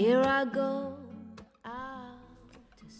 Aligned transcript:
Here 0.00 0.22
I 0.22 0.44
go. 0.54 0.96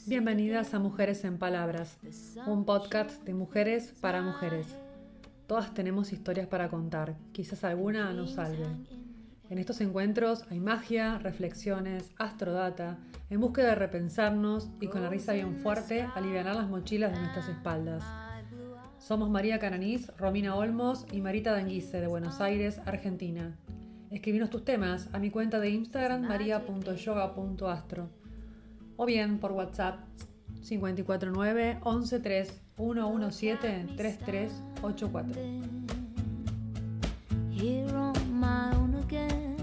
Bienvenidas 0.06 0.74
a 0.74 0.80
Mujeres 0.80 1.22
en 1.22 1.38
Palabras, 1.38 1.96
un 2.44 2.64
podcast 2.64 3.22
de 3.22 3.34
mujeres 3.34 3.94
para 4.00 4.20
mujeres. 4.20 4.66
Todas 5.46 5.72
tenemos 5.74 6.12
historias 6.12 6.48
para 6.48 6.68
contar, 6.68 7.14
quizás 7.30 7.62
alguna 7.62 8.12
nos 8.14 8.32
salve. 8.32 8.66
En 9.48 9.58
estos 9.58 9.80
encuentros 9.80 10.44
hay 10.50 10.58
magia, 10.58 11.18
reflexiones, 11.18 12.10
astrodata, 12.18 12.98
en 13.30 13.38
búsqueda 13.38 13.68
de 13.68 13.74
repensarnos 13.76 14.68
y 14.80 14.88
con 14.88 15.00
la 15.00 15.08
risa 15.08 15.34
bien 15.34 15.54
fuerte 15.58 16.02
aliviar 16.16 16.46
las 16.46 16.68
mochilas 16.68 17.12
de 17.12 17.20
nuestras 17.20 17.48
espaldas. 17.48 18.02
Somos 18.98 19.30
María 19.30 19.60
Cananís, 19.60 20.08
Romina 20.16 20.56
Olmos 20.56 21.06
y 21.12 21.20
Marita 21.20 21.52
Danguise 21.52 22.00
de 22.00 22.08
Buenos 22.08 22.40
Aires, 22.40 22.80
Argentina. 22.86 23.56
Escribinos 24.10 24.48
tus 24.48 24.64
temas 24.64 25.08
a 25.12 25.18
mi 25.18 25.30
cuenta 25.30 25.60
de 25.60 25.70
Instagram 25.70 26.22
maria.yoga.astro 26.22 28.08
o 28.96 29.04
bien 29.04 29.38
por 29.38 29.52
WhatsApp 29.52 30.00
549 30.62 31.78
113 31.82 32.52
117 32.76 33.96
3384. 33.96 35.34
Here 37.50 37.94
on 37.94 38.14
my 38.32 38.74
own 38.76 38.94
again. 39.04 39.56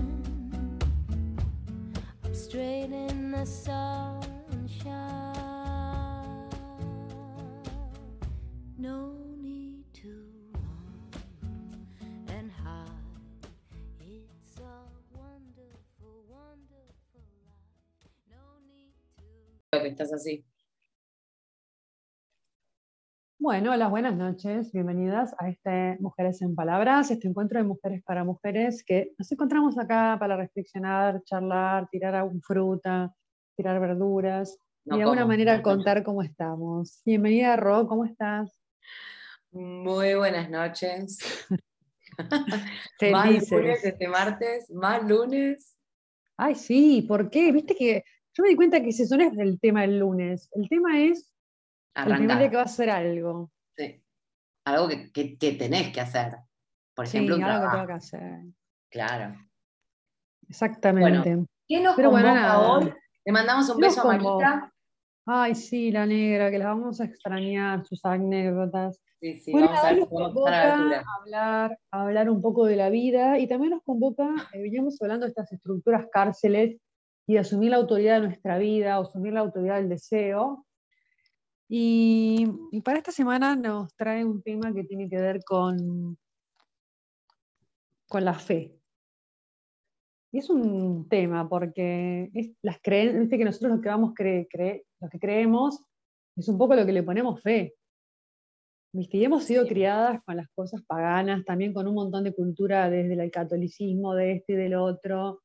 I'm 2.23 2.35
straight 2.35 2.91
in 2.91 3.31
the 3.31 3.45
sunshine. 3.45 4.93
No 8.77 9.14
estás 19.89 20.13
así. 20.13 20.45
Bueno, 23.37 23.73
hola, 23.73 23.89
buenas 23.89 24.15
noches, 24.15 24.71
bienvenidas 24.71 25.35
a 25.37 25.49
este 25.49 25.97
Mujeres 25.99 26.41
en 26.41 26.55
Palabras, 26.55 27.11
este 27.11 27.27
encuentro 27.27 27.59
de 27.59 27.65
mujeres 27.65 28.01
para 28.03 28.23
mujeres 28.23 28.83
que 28.83 29.13
nos 29.19 29.31
encontramos 29.31 29.77
acá 29.77 30.17
para 30.19 30.35
reflexionar, 30.35 31.21
charlar, 31.25 31.87
tirar 31.89 32.15
algún 32.15 32.41
fruta, 32.41 33.13
tirar 33.55 33.79
verduras 33.79 34.57
No 34.85 34.95
y 34.95 34.97
de 34.97 35.03
alguna 35.03 35.25
manera 35.25 35.57
no 35.57 35.63
como. 35.63 35.75
contar 35.75 36.03
cómo 36.03 36.23
estamos. 36.23 37.01
Bienvenida, 37.05 37.55
Ro, 37.55 37.87
¿cómo 37.87 38.05
estás? 38.05 38.59
Muy 39.51 40.15
buenas 40.15 40.49
noches. 40.49 41.19
Más 43.11 43.51
lunes 43.51 43.83
este 43.83 44.07
martes, 44.07 44.71
más 44.71 45.03
lunes. 45.07 45.75
Ay, 46.37 46.55
sí, 46.55 47.01
¿por 47.07 47.29
qué? 47.29 47.51
Viste 47.51 47.75
que 47.75 48.03
yo 48.37 48.43
me 48.43 48.49
di 48.49 48.55
cuenta 48.55 48.81
que 48.81 48.89
ese 48.89 49.05
no 49.17 49.23
es 49.23 49.37
el 49.37 49.59
tema 49.59 49.81
del 49.81 49.99
lunes, 49.99 50.49
el 50.53 50.67
tema 50.69 50.99
es 51.01 51.31
el 51.95 52.03
primer 52.03 52.15
Arrancar. 52.31 52.39
día 52.39 52.49
que 52.49 52.57
vas 52.57 52.67
a 52.71 52.73
hacer 52.73 52.89
algo. 52.89 53.51
Sí. 53.77 54.03
Algo 54.65 54.87
que, 54.89 55.11
que- 55.11 55.37
que 55.37 55.51
tenés 55.53 55.91
que 55.93 56.01
hacer. 56.01 56.35
Por 56.93 57.07
Sí, 57.07 57.17
ejemplo, 57.17 57.35
un 57.37 57.43
algo 57.43 57.55
que 57.55 57.59
trabajo. 57.61 57.75
tengo 57.77 57.87
que 57.87 57.93
hacer. 57.93 58.41
Claro. 58.91 59.35
Exactamente. 60.49 61.45
¿Qué 61.67 61.81
nos 61.81 61.95
Pero 61.95 62.11
bueno, 62.11 62.69
hoy? 62.77 62.93
Le 63.25 63.31
mandamos 63.31 63.69
un 63.69 63.75
¿Qué 63.77 63.81
nos 63.87 63.95
beso 63.95 64.09
a 64.09 64.17
Marita. 64.17 64.71
Ay, 65.27 65.55
sí, 65.55 65.91
la 65.91 66.05
negra, 66.05 66.51
que 66.51 66.59
la 66.59 66.67
vamos 66.67 67.01
a 67.01 67.05
extrañar, 67.05 67.83
sus 67.83 68.03
anécdotas. 68.05 69.01
Sí, 69.19 69.37
sí, 69.39 69.51
Bueno, 69.51 69.67
vamos 69.69 69.83
a 69.83 69.87
ver 69.89 69.99
nos 69.99 70.09
si 70.09 70.15
convoca 70.15 70.73
a 70.75 71.01
hablar, 71.19 71.79
a 71.91 72.01
hablar 72.03 72.29
un 72.29 72.41
poco 72.43 72.65
de 72.65 72.75
la 72.75 72.89
vida 72.89 73.39
y 73.39 73.47
también 73.47 73.71
nos 73.71 73.81
convoca, 73.81 74.29
eh, 74.53 74.61
veníamos 74.61 75.01
hablando 75.01 75.25
de 75.25 75.29
estas 75.31 75.51
estructuras 75.51 76.05
cárceles 76.11 76.77
y 77.27 77.37
asumir 77.37 77.71
la 77.71 77.77
autoridad 77.77 78.21
de 78.21 78.27
nuestra 78.27 78.57
vida, 78.57 78.99
o 78.99 79.03
asumir 79.03 79.33
la 79.33 79.39
autoridad 79.41 79.77
del 79.77 79.89
deseo. 79.89 80.65
Y, 81.67 82.47
y 82.71 82.81
para 82.81 82.99
esta 82.99 83.11
semana 83.11 83.55
nos 83.55 83.95
trae 83.95 84.23
un 84.23 84.43
tema 84.43 84.73
que 84.73 84.83
tiene 84.83 85.09
que 85.09 85.17
ver 85.17 85.43
con, 85.43 86.17
con 88.07 88.23
la 88.23 88.35
fe. 88.35 88.79
Y 90.31 90.39
es 90.39 90.49
un 90.49 91.07
tema 91.07 91.47
porque 91.47 92.29
es 92.33 92.51
las 92.61 92.79
viste 92.83 93.37
que 93.37 93.45
nosotros 93.45 93.77
lo 93.77 93.81
que 93.81 93.89
vamos 93.89 94.13
cre- 94.13 94.47
cre- 94.49 94.83
lo 94.99 95.09
que 95.09 95.17
creemos 95.17 95.81
es 96.35 96.49
un 96.49 96.57
poco 96.57 96.75
lo 96.75 96.85
que 96.85 96.91
le 96.91 97.03
ponemos 97.03 97.41
fe. 97.41 97.73
¿Viste? 98.93 99.17
Y 99.17 99.25
hemos 99.25 99.45
sido 99.45 99.65
criadas 99.65 100.21
con 100.23 100.37
las 100.37 100.47
cosas 100.49 100.81
paganas, 100.85 101.43
también 101.45 101.73
con 101.73 101.87
un 101.87 101.95
montón 101.95 102.23
de 102.23 102.35
cultura 102.35 102.89
desde 102.89 103.13
el 103.13 103.31
catolicismo, 103.31 104.13
de 104.13 104.33
este 104.33 104.53
y 104.53 104.55
del 104.57 104.75
otro, 104.75 105.41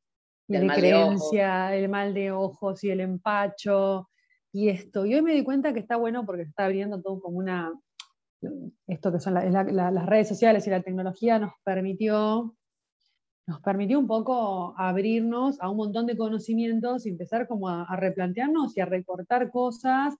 de 0.58 0.66
creencia, 0.80 1.76
el 1.76 1.88
mal 1.88 2.12
de 2.14 2.32
ojos 2.32 2.82
y 2.84 2.90
el 2.90 3.00
empacho, 3.00 4.08
y 4.52 4.68
esto. 4.68 5.06
Y 5.06 5.14
hoy 5.14 5.22
me 5.22 5.34
di 5.34 5.44
cuenta 5.44 5.72
que 5.72 5.80
está 5.80 5.96
bueno 5.96 6.26
porque 6.26 6.42
se 6.44 6.50
está 6.50 6.64
abriendo 6.66 7.00
todo 7.00 7.20
como 7.20 7.38
una, 7.38 7.72
esto 8.86 9.12
que 9.12 9.20
son 9.20 9.34
la- 9.34 9.44
la- 9.50 9.64
la- 9.64 9.90
las 9.90 10.06
redes 10.06 10.28
sociales 10.28 10.66
y 10.66 10.70
la 10.70 10.82
tecnología 10.82 11.38
nos 11.38 11.52
permitió, 11.64 12.54
nos 13.46 13.60
permitió 13.60 13.98
un 13.98 14.06
poco 14.06 14.74
abrirnos 14.76 15.60
a 15.60 15.68
un 15.70 15.76
montón 15.76 16.06
de 16.06 16.16
conocimientos 16.16 17.06
y 17.06 17.10
empezar 17.10 17.46
como 17.48 17.68
a, 17.68 17.82
a 17.84 17.96
replantearnos 17.96 18.76
y 18.76 18.80
a 18.80 18.86
recortar 18.86 19.50
cosas 19.50 20.14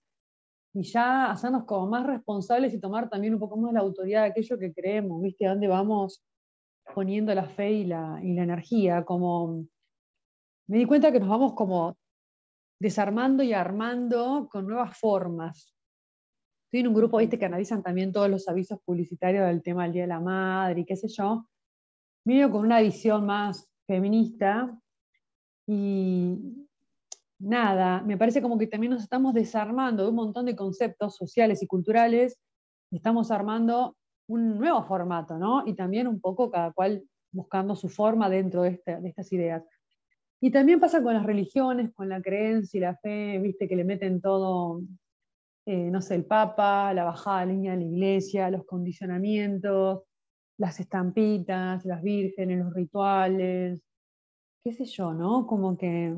y 0.73 0.83
ya 0.83 1.29
hacernos 1.31 1.65
como 1.65 1.87
más 1.87 2.05
responsables 2.05 2.73
y 2.73 2.79
tomar 2.79 3.09
también 3.09 3.33
un 3.33 3.39
poco 3.39 3.57
más 3.57 3.73
la 3.73 3.81
autoridad 3.81 4.21
de 4.23 4.29
aquello 4.29 4.57
que 4.57 4.73
creemos, 4.73 5.21
¿viste? 5.21 5.45
A 5.45 5.49
dónde 5.49 5.67
vamos 5.67 6.23
poniendo 6.95 7.33
la 7.35 7.45
fe 7.45 7.71
y 7.71 7.83
la, 7.85 8.19
y 8.23 8.33
la 8.33 8.43
energía, 8.43 9.03
como 9.03 9.65
me 10.67 10.77
di 10.77 10.85
cuenta 10.85 11.11
que 11.11 11.19
nos 11.19 11.29
vamos 11.29 11.53
como 11.53 11.97
desarmando 12.79 13.43
y 13.43 13.53
armando 13.53 14.47
con 14.51 14.67
nuevas 14.67 14.97
formas. 14.97 15.75
Estoy 16.65 16.79
en 16.79 16.87
un 16.87 16.93
grupo, 16.93 17.17
viste, 17.17 17.37
que 17.37 17.45
analizan 17.45 17.83
también 17.83 18.11
todos 18.11 18.29
los 18.29 18.47
avisos 18.47 18.79
publicitarios 18.83 19.45
del 19.45 19.61
tema 19.61 19.83
del 19.83 19.93
Día 19.93 20.03
de 20.03 20.07
la 20.07 20.19
Madre 20.19 20.81
y 20.81 20.85
qué 20.85 20.95
sé 20.95 21.07
yo. 21.09 21.45
Medio 22.25 22.49
con 22.49 22.61
una 22.65 22.79
visión 22.79 23.25
más 23.25 23.69
feminista 23.85 24.79
y 25.67 26.37
nada, 27.39 28.01
me 28.01 28.17
parece 28.17 28.41
como 28.41 28.57
que 28.57 28.67
también 28.67 28.93
nos 28.93 29.03
estamos 29.03 29.33
desarmando 29.33 30.03
de 30.03 30.09
un 30.09 30.15
montón 30.15 30.45
de 30.45 30.55
conceptos 30.55 31.15
sociales 31.15 31.61
y 31.61 31.67
culturales 31.67 32.39
y 32.89 32.97
estamos 32.97 33.31
armando 33.31 33.97
un 34.27 34.57
nuevo 34.57 34.83
formato, 34.83 35.37
¿no? 35.37 35.67
Y 35.67 35.73
también 35.73 36.07
un 36.07 36.21
poco 36.21 36.49
cada 36.49 36.71
cual 36.71 37.03
buscando 37.31 37.75
su 37.75 37.89
forma 37.89 38.29
dentro 38.29 38.63
de 38.63 38.81
estas 39.03 39.31
ideas. 39.33 39.63
Y 40.43 40.49
también 40.49 40.79
pasa 40.79 41.03
con 41.03 41.13
las 41.13 41.25
religiones, 41.25 41.93
con 41.93 42.09
la 42.09 42.19
creencia 42.19 42.77
y 42.77 42.81
la 42.81 42.95
fe, 42.97 43.37
viste, 43.37 43.67
que 43.67 43.75
le 43.75 43.83
meten 43.83 44.19
todo, 44.21 44.81
eh, 45.67 45.91
no 45.91 46.01
sé, 46.01 46.15
el 46.15 46.25
Papa, 46.25 46.91
la 46.95 47.03
bajada 47.03 47.41
de 47.41 47.53
línea 47.53 47.73
de 47.73 47.77
la 47.77 47.85
iglesia, 47.85 48.49
los 48.49 48.65
condicionamientos, 48.65 50.01
las 50.57 50.79
estampitas, 50.79 51.85
las 51.85 52.01
vírgenes, 52.01 52.57
los 52.57 52.73
rituales, 52.73 53.83
qué 54.63 54.73
sé 54.73 54.85
yo, 54.85 55.13
¿no? 55.13 55.45
Como 55.45 55.77
que 55.77 56.15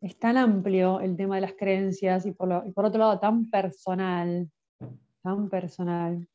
es 0.00 0.18
tan 0.18 0.36
amplio 0.36 1.00
el 1.00 1.16
tema 1.16 1.34
de 1.34 1.40
las 1.42 1.54
creencias 1.54 2.24
y 2.24 2.32
por, 2.32 2.64
y 2.66 2.70
por 2.70 2.84
otro 2.84 3.00
lado 3.00 3.18
tan 3.18 3.50
personal, 3.50 4.48
tan 5.22 5.48
personal. 5.48 6.28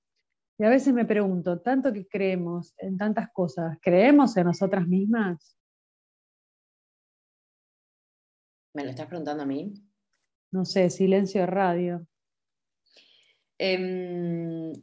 Y 0.58 0.66
a 0.66 0.70
veces 0.70 0.94
me 0.94 1.06
pregunto, 1.06 1.62
tanto 1.62 1.94
que 1.94 2.06
creemos 2.06 2.74
en 2.78 2.98
tantas 2.98 3.32
cosas, 3.32 3.78
¿creemos 3.82 4.36
en 4.36 4.48
nosotras 4.48 4.86
mismas? 4.86 5.58
¿Me 8.76 8.84
lo 8.84 8.90
estás 8.90 9.08
preguntando 9.08 9.44
a 9.44 9.46
mí? 9.46 9.74
No 10.52 10.66
sé, 10.66 10.90
silencio 10.90 11.46
radio. 11.46 12.06
Em, 13.58 14.74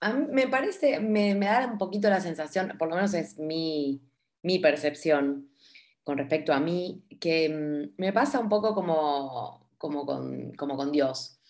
a 0.00 0.12
mí 0.12 0.26
me 0.30 0.46
parece, 0.46 1.00
me, 1.00 1.34
me 1.34 1.46
da 1.46 1.66
un 1.66 1.78
poquito 1.78 2.08
la 2.08 2.20
sensación, 2.20 2.76
por 2.78 2.88
lo 2.88 2.94
menos 2.94 3.12
es 3.14 3.38
mi, 3.38 4.00
mi 4.42 4.60
percepción 4.60 5.50
con 6.04 6.16
respecto 6.16 6.52
a 6.52 6.60
mí, 6.60 7.04
que 7.20 7.48
mm, 7.48 8.00
me 8.00 8.12
pasa 8.12 8.38
un 8.38 8.48
poco 8.48 8.72
como, 8.72 9.68
como, 9.76 10.06
con, 10.06 10.52
como 10.52 10.76
con 10.76 10.92
Dios, 10.92 11.40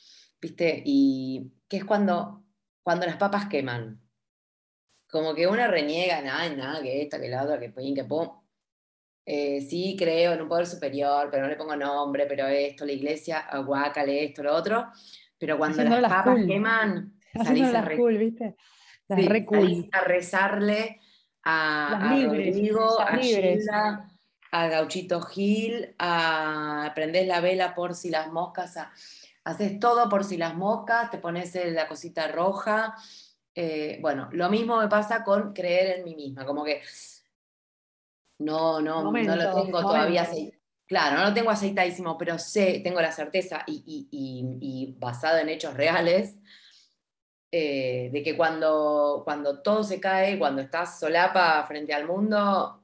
¿viste? 0.41 0.83
Y 0.87 1.53
que 1.69 1.77
es 1.77 1.85
cuando, 1.85 2.45
cuando 2.83 3.05
las 3.05 3.19
papas 3.19 3.47
queman. 3.51 4.01
Como 5.11 5.35
que 5.35 5.47
una 5.47 5.67
reniega, 5.69 6.23
nada, 6.23 6.49
nada, 6.57 6.83
que 6.83 7.03
esta, 7.03 7.21
que 7.21 7.29
la 7.29 7.43
otra, 7.43 7.61
que 7.61 7.69
pin, 7.69 7.95
que 7.95 8.05
pum. 8.05 8.41
Eh, 9.33 9.61
sí, 9.61 9.95
creo 9.97 10.33
en 10.33 10.43
un 10.43 10.49
poder 10.49 10.67
superior, 10.67 11.29
pero 11.31 11.45
no 11.45 11.49
le 11.49 11.55
pongo 11.55 11.77
nombre, 11.77 12.27
pero 12.27 12.49
esto, 12.49 12.85
la 12.85 12.91
iglesia, 12.91 13.39
aguácale, 13.39 14.25
esto, 14.25 14.43
lo 14.43 14.53
otro. 14.53 14.91
Pero 15.39 15.57
cuando 15.57 15.85
las 15.85 16.03
las 16.03 16.11
papas 16.13 16.35
cool. 16.35 16.47
queman, 16.49 17.15
salís 17.33 17.47
Haciendo 17.63 17.79
a, 17.79 17.83
re- 17.83 17.97
cool, 17.97 18.19
¿viste? 18.19 18.57
Las 19.07 19.21
sí, 19.21 19.29
re 19.29 19.45
cool. 19.45 19.61
salís 19.61 19.87
a 19.93 20.01
rezarle 20.01 21.01
a, 21.45 22.11
a 22.11 22.15
libres, 22.17 22.55
Rodrigo, 22.57 23.01
a 23.01 23.17
libres. 23.17 23.59
Gilda, 23.61 24.09
a 24.51 24.67
Gauchito 24.67 25.21
Gil, 25.23 25.95
a 26.01 26.91
prendés 26.97 27.29
la 27.29 27.41
vela 27.41 27.73
por 27.77 27.95
si 27.95 28.11
las 28.11 28.33
moscas, 28.33 28.77
a- 28.79 28.91
haces 29.45 29.79
todo 29.79 30.09
por 30.09 30.25
si 30.25 30.39
las 30.39 30.57
moscas, 30.57 31.09
te 31.09 31.19
pones 31.19 31.55
el- 31.55 31.75
la 31.77 31.87
cosita 31.87 32.27
roja. 32.27 32.97
Eh, 33.55 34.01
bueno, 34.03 34.29
lo 34.33 34.51
mismo 34.51 34.77
me 34.81 34.89
pasa 34.89 35.23
con 35.23 35.53
creer 35.53 35.99
en 35.99 36.05
mí 36.05 36.17
misma, 36.17 36.45
como 36.45 36.65
que 36.65 36.83
no, 38.41 38.81
no, 38.81 39.05
no 39.29 39.37
lo 39.37 39.43
tengo 39.65 39.79
todavía 39.93 40.23
acei- 40.25 40.59
Claro, 40.87 41.19
no 41.19 41.25
lo 41.29 41.35
tengo 41.35 41.51
aceitadísimo, 41.51 42.19
pero 42.19 42.37
sé, 42.39 42.81
tengo 42.83 43.01
la 43.01 43.13
certeza 43.13 43.63
y, 43.67 43.83
y- 43.87 44.09
y- 44.11 44.59
y 44.61 44.93
basado 44.99 45.39
en 45.39 45.49
hechos 45.49 45.75
reales, 45.75 46.35
eh, 47.53 48.11
de 48.13 48.23
que 48.25 48.37
cuando, 48.37 49.23
cuando 49.25 49.61
todo 49.63 49.85
se 49.85 50.01
cae, 50.01 50.39
cuando 50.39 50.63
estás 50.63 50.99
solapa 50.99 51.65
frente 51.67 51.95
al 51.95 52.07
mundo, 52.07 52.83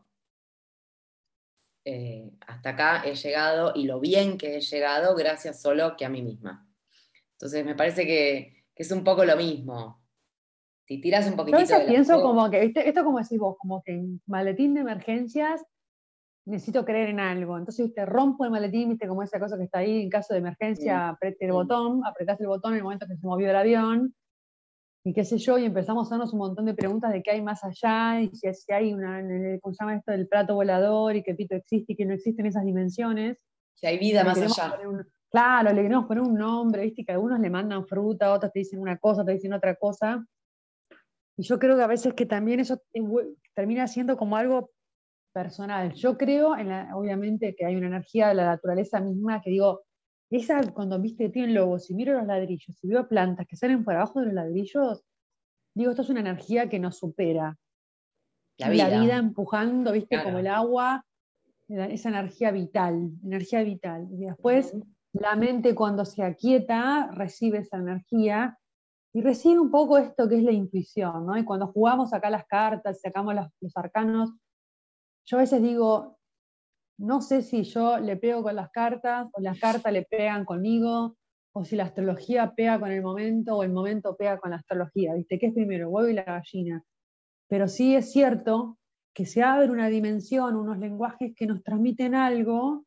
eh, 1.85 2.31
hasta 2.47 2.71
acá 2.71 3.03
he 3.05 3.15
llegado 3.15 3.73
y 3.75 3.85
lo 3.87 4.01
bien 4.01 4.39
que 4.39 4.57
he 4.57 4.61
llegado 4.61 5.15
gracias 5.15 5.61
solo 5.61 5.97
que 5.97 6.05
a 6.05 6.09
mí 6.09 6.23
misma. 6.23 6.69
Entonces 7.33 7.65
me 7.65 7.75
parece 7.75 8.07
que, 8.07 8.65
que 8.75 8.83
es 8.83 8.91
un 8.91 9.05
poco 9.05 9.25
lo 9.25 9.37
mismo. 9.37 10.06
Si 10.87 11.01
tiras 11.01 11.27
un 11.27 11.33
Yo 11.33 11.37
a 11.37 11.39
poquitito 11.39 11.61
veces 11.63 11.79
de 11.79 11.85
la 11.85 11.91
pienso 11.91 12.23
como 12.23 12.51
que, 12.51 12.61
¿viste? 12.61 12.89
esto 12.89 13.05
como 13.05 13.19
decís 13.19 13.39
vos, 13.39 13.57
como 13.59 13.83
que 13.83 13.93
en 13.93 14.21
maletín 14.27 14.75
de 14.75 14.81
emergencias 14.83 15.65
necesito 16.47 16.85
creer 16.85 17.09
en 17.09 17.19
algo. 17.19 17.59
Entonces, 17.59 17.87
viste, 17.87 18.07
rompo 18.07 18.45
el 18.45 18.53
maletín, 18.53 18.91
viste, 18.91 19.09
como 19.09 19.23
esa 19.25 19.41
cosa 19.41 19.57
que 19.59 19.65
está 19.65 19.81
ahí 19.81 20.03
en 20.03 20.09
caso 20.11 20.33
de 20.33 20.39
emergencia, 20.39 21.09
apriete 21.09 21.45
el 21.47 21.53
botón, 21.53 22.03
apretás 22.07 22.41
el 22.41 22.47
botón 22.47 22.73
en 22.73 22.79
el 22.79 22.85
momento 22.85 23.07
que 23.09 23.17
se 23.17 23.27
movió 23.27 23.51
el 23.51 23.57
avión, 23.57 24.15
y 25.05 25.13
qué 25.13 25.25
sé 25.25 25.39
yo, 25.39 25.59
y 25.59 25.65
empezamos 25.65 26.05
a 26.05 26.07
hacernos 26.07 26.33
un 26.33 26.39
montón 26.39 26.67
de 26.67 26.75
preguntas 26.75 27.13
de 27.13 27.23
qué 27.23 27.33
hay 27.33 27.43
más 27.43 27.65
allá, 27.65 28.21
y 28.21 28.29
si, 28.35 28.53
si 28.55 28.73
hay 28.73 28.93
una, 28.95 29.21
¿cómo 29.61 29.75
se 29.75 29.83
llama 29.83 29.97
esto? 29.97 30.13
del 30.13 30.29
plato 30.29 30.55
volador, 30.55 31.17
y 31.17 31.23
que 31.25 31.35
pito 31.35 31.57
existe 31.57 31.95
y 31.95 31.97
que 31.97 32.05
no 32.07 32.15
existe 32.15 32.43
en 32.43 32.47
esas 32.47 32.65
dimensiones. 32.65 33.39
Si 33.75 33.87
hay 33.89 33.99
vida 33.99 34.23
más 34.23 34.39
allá. 34.41 34.79
un- 34.89 35.05
claro, 35.31 35.73
le 35.73 35.83
queremos 35.83 36.07
poner 36.07 36.23
un 36.23 36.35
nombre, 36.35 36.83
viste, 36.83 37.05
que 37.05 37.13
algunos 37.13 37.41
le 37.41 37.51
mandan 37.51 37.87
fruta, 37.89 38.33
otros 38.33 38.53
te 38.53 38.61
dicen 38.61 38.79
una 38.81 38.99
cosa, 38.99 39.25
te 39.25 39.33
dicen 39.33 39.53
otra 39.53 39.75
cosa. 39.75 40.25
Y 41.37 41.43
yo 41.43 41.59
creo 41.59 41.77
que 41.77 41.83
a 41.83 41.87
veces 41.87 42.15
que 42.15 42.27
también 42.27 42.61
eso 42.61 42.83
termina 43.55 43.87
siendo 43.87 44.17
como 44.17 44.37
algo 44.37 44.71
personal. 45.35 45.93
Yo 45.93 46.17
creo, 46.17 46.57
en 46.57 46.69
la- 46.71 46.97
obviamente, 46.97 47.55
que 47.55 47.67
hay 47.67 47.77
una 47.77 47.89
energía 47.89 48.29
de 48.29 48.35
la 48.35 48.47
naturaleza 48.47 49.01
misma 49.01 49.41
que 49.43 49.51
digo, 49.51 49.83
esa 50.31 50.61
cuando 50.73 50.99
viste 51.01 51.29
tienen 51.29 51.55
lobos, 51.55 51.85
si 51.85 51.95
miro 51.95 52.15
los 52.15 52.27
ladrillos, 52.27 52.77
si 52.77 52.89
veo 52.89 53.07
plantas 53.07 53.47
que 53.47 53.57
salen 53.57 53.85
por 53.85 53.95
abajo 53.95 54.21
de 54.21 54.27
los 54.27 54.35
ladrillos, 54.35 55.05
digo, 55.75 55.91
esto 55.91 56.03
es 56.03 56.09
una 56.11 56.21
energía 56.21 56.69
que 56.69 56.79
nos 56.79 56.97
supera. 56.99 57.57
La 58.59 58.69
Y 58.69 58.73
vida. 58.73 59.17
empujando, 59.19 59.93
viste, 59.93 60.23
como 60.23 60.39
el 60.39 60.47
agua, 60.47 61.05
la- 61.69 61.87
esa 61.87 62.09
energía 62.09 62.51
vital, 62.51 63.11
energía 63.23 63.63
vital. 63.63 64.09
Y 64.13 64.25
después 64.25 64.75
la 65.13 65.37
mente 65.37 65.75
cuando 65.75 66.05
se 66.07 66.23
aquieta 66.23 67.11
recibe 67.13 67.59
esa 67.59 67.77
energía 67.77 68.59
y 69.17 69.23
recibe 69.23 69.59
un 69.59 69.71
poco 69.71 69.97
esto 69.97 70.29
que 70.29 70.37
es 70.37 70.43
la 70.43 70.53
intuición, 70.53 71.25
¿no? 71.25 71.39
Y 71.39 71.45
cuando 71.47 71.69
jugamos 71.69 72.13
acá 72.13 72.29
las 72.29 72.45
cartas, 72.45 73.01
sacamos 73.01 73.35
los, 73.35 73.75
arcanos, 73.75 74.35
yo 75.25 75.39
a 75.39 75.41
veces 75.41 75.63
digo, 75.63 76.19
no 76.99 77.23
sé 77.23 77.41
si 77.41 77.63
yo 77.63 77.97
le 77.97 78.19
pego 78.19 78.43
con 78.43 78.55
las 78.55 78.71
cartas 78.71 79.27
o 79.33 79.41
las 79.41 79.59
cartas 79.59 79.91
le 79.91 80.03
pegan 80.03 80.45
conmigo, 80.45 81.17
o 81.55 81.65
si 81.65 81.77
la 81.77 81.85
astrología 81.85 82.53
pega 82.55 82.79
con 82.79 82.93
el 82.93 83.01
momento 83.01 83.57
o 83.57 83.63
el 83.63 83.73
momento 83.73 84.19
pega 84.19 84.39
con 84.39 84.51
la 84.51 84.59
astrología, 84.59 85.15
¿viste? 85.15 85.39
¿Qué 85.39 85.47
es 85.47 85.55
primero, 85.55 85.87
el 85.87 85.95
huevo 85.95 86.09
y 86.09 86.13
la 86.13 86.25
gallina? 86.25 86.85
Pero 87.49 87.69
sí 87.69 87.97
es 87.97 88.13
cierto 88.13 88.77
que 89.15 89.25
se 89.25 89.43
abre 89.43 89.71
una 89.71 89.89
dimensión, 89.89 90.57
unos 90.57 90.77
lenguajes 90.77 91.33
que 91.35 91.47
nos 91.47 91.63
transmiten 91.63 92.15
algo 92.15 92.85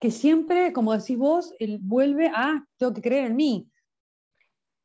que 0.00 0.10
siempre, 0.10 0.72
como 0.72 0.96
decís 0.96 1.18
vos, 1.18 1.52
él 1.58 1.78
vuelve 1.82 2.28
a, 2.34 2.66
tengo 2.78 2.94
que 2.94 3.02
creer 3.02 3.26
en 3.26 3.36
mí. 3.36 3.70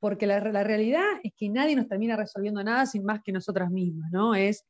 Porque 0.02 0.26
la, 0.28 0.40
la 0.40 0.64
realidad 0.64 1.06
es 1.24 1.32
que 1.38 1.48
nadie 1.48 1.76
nos 1.76 1.88
termina 1.88 2.16
resolviendo 2.18 2.62
nada 2.64 2.86
sin 2.88 3.06
más 3.06 3.22
que 3.24 3.32
nosotras 3.32 3.70
mismas, 3.70 4.12
¿no? 4.12 4.34
Es, 4.36 4.66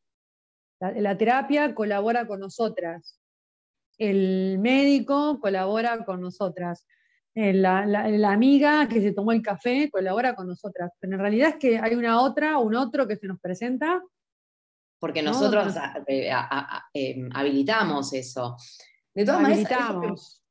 la, 0.79 0.91
la 0.91 1.17
terapia 1.17 1.73
colabora 1.73 2.27
con 2.27 2.41
nosotras, 2.41 3.17
el 3.97 4.59
médico 4.59 5.39
colabora 5.39 6.03
con 6.03 6.19
nosotras, 6.21 6.85
eh, 7.33 7.53
la, 7.53 7.85
la- 7.85 8.31
amiga 8.31 8.89
que 8.89 8.99
se 9.01 9.13
tomó 9.13 9.31
el 9.31 9.41
café 9.41 9.89
colabora 9.89 10.35
con 10.35 10.47
nosotras, 10.47 10.91
pero 10.99 11.13
en 11.13 11.19
realidad 11.19 11.49
es 11.49 11.55
que 11.55 11.79
hay 11.79 11.95
una 11.95 12.19
otra, 12.21 12.57
un 12.57 12.75
otro 12.75 13.07
que 13.07 13.15
se 13.15 13.27
nos 13.27 13.39
presenta 13.39 14.03
Porque 14.99 15.21
No, 15.21 15.31
nosotros 15.31 15.77
a- 15.77 16.03
eh, 16.07 16.29
a- 16.29 16.47
a- 16.49 16.85
em, 16.93 17.29
habilitamos 17.33 18.11
eso. 18.13 18.57
De 19.15 19.23
todas 19.25 19.41
maneras, 19.41 19.95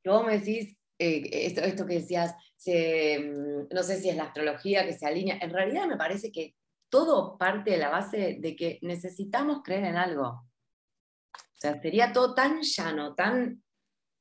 vos 0.03 0.25
me 0.25 0.39
decís, 0.39 0.75
eh, 1.01 1.45
esto, 1.47 1.61
esto 1.61 1.85
que 1.85 1.95
decías, 1.95 2.35
se, 2.55 3.19
mm, 3.19 3.73
no 3.73 3.83
sé 3.83 3.99
si 3.99 4.09
es 4.09 4.15
la 4.15 4.25
astrología 4.25 4.85
que 4.85 4.93
se 4.93 5.05
alinea, 5.07 5.37
en 5.41 5.51
realidad 5.51 5.87
me 5.87 5.97
parece 5.97 6.31
que 6.31 6.55
todo 6.89 7.37
parte 7.37 7.71
de 7.71 7.77
la 7.77 7.89
base 7.89 8.37
de 8.39 8.55
que 8.55 8.79
necesitamos 8.81 9.61
creer 9.63 9.85
en 9.85 9.95
algo. 9.97 10.27
O 10.27 11.59
sea, 11.61 11.79
sería 11.81 12.11
todo 12.11 12.33
tan 12.35 12.61
llano, 12.61 13.15
tan 13.15 13.63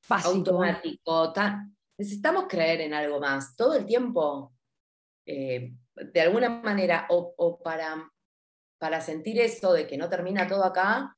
Básico. 0.08 0.30
automático, 0.34 1.32
tan... 1.32 1.76
necesitamos 1.98 2.44
creer 2.48 2.82
en 2.82 2.94
algo 2.94 3.20
más 3.20 3.56
todo 3.56 3.74
el 3.74 3.86
tiempo. 3.86 4.52
eh, 5.26 5.72
de 5.96 6.20
alguna 6.20 6.48
manera, 6.48 7.06
o, 7.10 7.34
o 7.36 7.62
para, 7.62 8.10
para 8.78 9.00
sentir 9.00 9.38
eso 9.40 9.72
de 9.74 9.86
que 9.86 9.98
no 9.98 10.08
termina 10.08 10.46
todo 10.48 10.64
acá, 10.64 11.16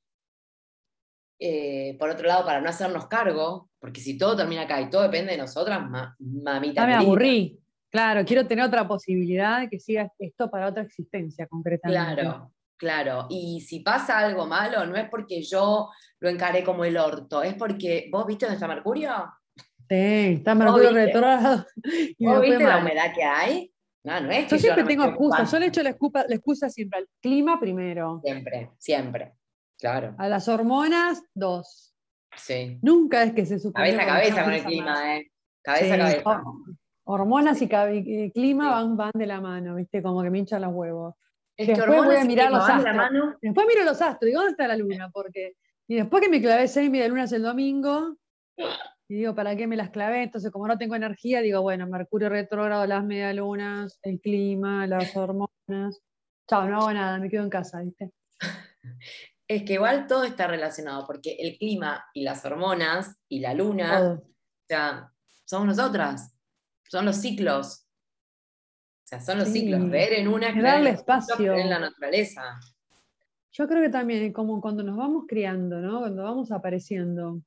eh, 1.39 1.97
por 1.99 2.09
otro 2.11 2.27
lado, 2.27 2.45
para 2.45 2.61
no 2.61 2.69
hacernos 2.69 3.07
cargo, 3.09 3.71
porque 3.83 4.01
si 4.01 4.17
todo 4.17 4.37
termina 4.37 4.63
acá 4.63 4.81
y 4.81 4.89
todo 4.89 5.03
depende 5.03 5.33
de 5.33 5.39
nosotras, 5.39 5.91
ma- 5.91 6.15
mamita. 6.21 6.83
Ya 6.83 6.87
me 6.87 6.95
aburrí. 6.95 7.59
Claro, 7.91 8.25
quiero 8.25 8.47
tener 8.47 8.65
otra 8.65 8.87
posibilidad 8.87 9.61
de 9.61 9.69
que 9.69 9.81
siga 9.81 10.09
esto 10.21 10.49
para 10.49 10.69
otra 10.69 10.85
existencia, 10.85 11.49
concretamente. 11.49 12.23
Claro, 12.23 12.53
claro. 12.77 13.27
Y 13.29 13.61
si 13.61 13.81
pasa 13.81 14.21
algo 14.21 14.47
malo, 14.47 14.87
no 14.87 14.95
es 14.97 15.11
porque 15.11 15.43
yo 15.43 15.91
lo 16.21 16.29
encaré 16.29 16.63
como 16.63 16.85
el 16.85 16.97
orto, 16.97 17.43
es 17.43 17.55
porque 17.55 18.09
vos 18.13 18.25
viste 18.25 18.47
dónde 18.47 18.55
está 18.55 18.69
Mercurio. 18.69 19.11
Sí, 19.89 20.37
está 20.39 20.55
Mercurio 20.55 20.93
retrógrado. 20.93 21.67
¿Vos 22.21 22.41
viste 22.41 22.63
la 22.65 22.79
humedad 22.79 23.13
que 23.13 23.25
hay? 23.25 23.75
No, 24.05 24.21
no 24.21 24.31
es 24.31 24.45
que 24.47 24.57
Yo 24.57 24.59
siempre 24.59 24.85
no 24.85 24.89
tengo 24.89 25.05
excusas. 25.07 25.51
Yo 25.51 25.59
le 25.59 25.67
echo 25.67 25.83
la 25.83 25.91
excusa, 25.91 26.25
la 26.29 26.35
excusa 26.37 26.71
siempre 26.71 27.01
al 27.01 27.09
clima 27.21 27.59
primero, 27.59 28.21
Siempre, 28.25 28.71
siempre. 28.79 29.35
Claro, 29.79 30.15
a 30.19 30.29
las 30.29 30.47
hormonas 30.47 31.21
dos. 31.35 31.92
Sí. 32.37 32.79
Nunca 32.83 33.23
es 33.25 33.33
que 33.33 33.47
se 33.47 33.59
suspendió 33.59 33.97
Cabeza 33.97 34.03
a 34.13 34.17
cabeza 34.17 34.45
con 34.45 34.53
el 34.53 34.65
clima, 34.65 35.17
¿eh? 35.17 35.31
Cabeza 35.63 35.95
a 35.95 35.97
Sí, 35.97 36.03
cabeza. 36.23 36.23
hor- 36.25 36.77
Hormonas 37.05 37.61
y, 37.61 37.69
clima 38.33 38.65
Sí. 38.65 38.71
van, 38.71 38.97
van 38.97 39.11
de 39.15 39.27
la 39.27 39.41
mano, 39.41 39.75
¿viste? 39.75 40.03
Como 40.03 40.23
que 40.23 40.31
me 40.31 40.39
hinchan 40.39 40.63
los 40.63 40.73
huevos. 40.73 41.15
Es 41.57 41.67
Después 41.67 41.91
que 41.91 41.97
voy 42.07 42.17
a 42.17 42.25
mirar 42.25 42.51
los 42.53 42.69
astros. 42.69 42.97
mano. 42.97 43.37
Después 43.43 43.67
miro 43.67 43.85
los 43.85 44.01
astros, 44.01 44.27
digo, 44.27 44.39
¿dónde 44.41 44.53
está 44.53 44.69
la 44.69 44.77
luna? 44.77 45.11
Porque, 45.13 45.55
y 45.89 45.97
después 45.97 46.23
que 46.23 46.29
me 46.29 46.41
clavé 46.41 46.69
seis 46.69 46.91
media 46.91 47.09
lunas 47.09 47.33
el 47.33 47.43
domingo, 47.43 48.17
y 49.09 49.15
digo, 49.17 49.35
¿para 49.35 49.57
qué 49.57 49.67
me 49.67 49.77
las 49.77 49.91
clavé? 49.91 50.23
Entonces, 50.23 50.51
como 50.53 50.67
no 50.69 50.79
tengo 50.79 50.95
energía, 50.95 51.41
digo, 51.43 51.61
bueno, 51.61 51.87
Mercurio 51.89 52.29
retrógrado, 52.29 52.87
las 52.87 53.05
medialunas, 53.05 53.99
el 54.03 54.21
clima, 54.21 54.87
las 54.87 55.15
hormonas. 55.17 56.01
Chao, 56.49 56.69
no 56.69 56.79
hago 56.79 56.93
nada, 56.93 57.19
me 57.19 57.29
quedo 57.29 57.43
en 57.43 57.51
casa, 57.51 57.81
¿viste? 57.83 58.11
Es 59.49 59.65
que 59.65 59.75
igual 59.75 60.07
todo 60.07 60.25
está 60.25 60.47
relacionado, 60.47 61.07
porque 61.07 61.33
el 61.39 61.59
clima 61.59 62.05
y 62.15 62.23
las 62.23 62.45
hormonas 62.45 63.23
y 63.29 63.41
la 63.41 63.55
luna, 63.55 64.15
o 64.21 64.23
sea, 64.69 65.13
somos 65.45 65.67
nosotras, 65.77 66.35
son 66.89 67.05
los 67.07 67.17
ciclos. 67.17 67.87
O 69.05 69.07
sea, 69.07 69.21
son 69.21 69.39
los 69.39 69.49
Sí. 69.49 69.61
ciclos. 69.61 69.91
Ver 69.91 70.15
en 70.15 70.29
una, 70.29 70.53
creer 70.53 70.67
en 70.87 70.97
ciclos, 70.97 71.01
espacio. 71.01 71.55
en 71.55 71.69
la 71.71 71.79
naturaleza. 71.79 72.43
Yo 73.53 73.69
creo 73.69 73.83
que 73.83 73.91
también, 73.91 74.33
como 74.33 74.61
cuando 74.63 74.83
nos 74.83 74.97
vamos 74.97 75.25
criando, 75.29 75.81
¿no? 75.81 75.99
Cuando 76.01 76.23
vamos 76.23 76.51
apareciendo, 76.53 77.43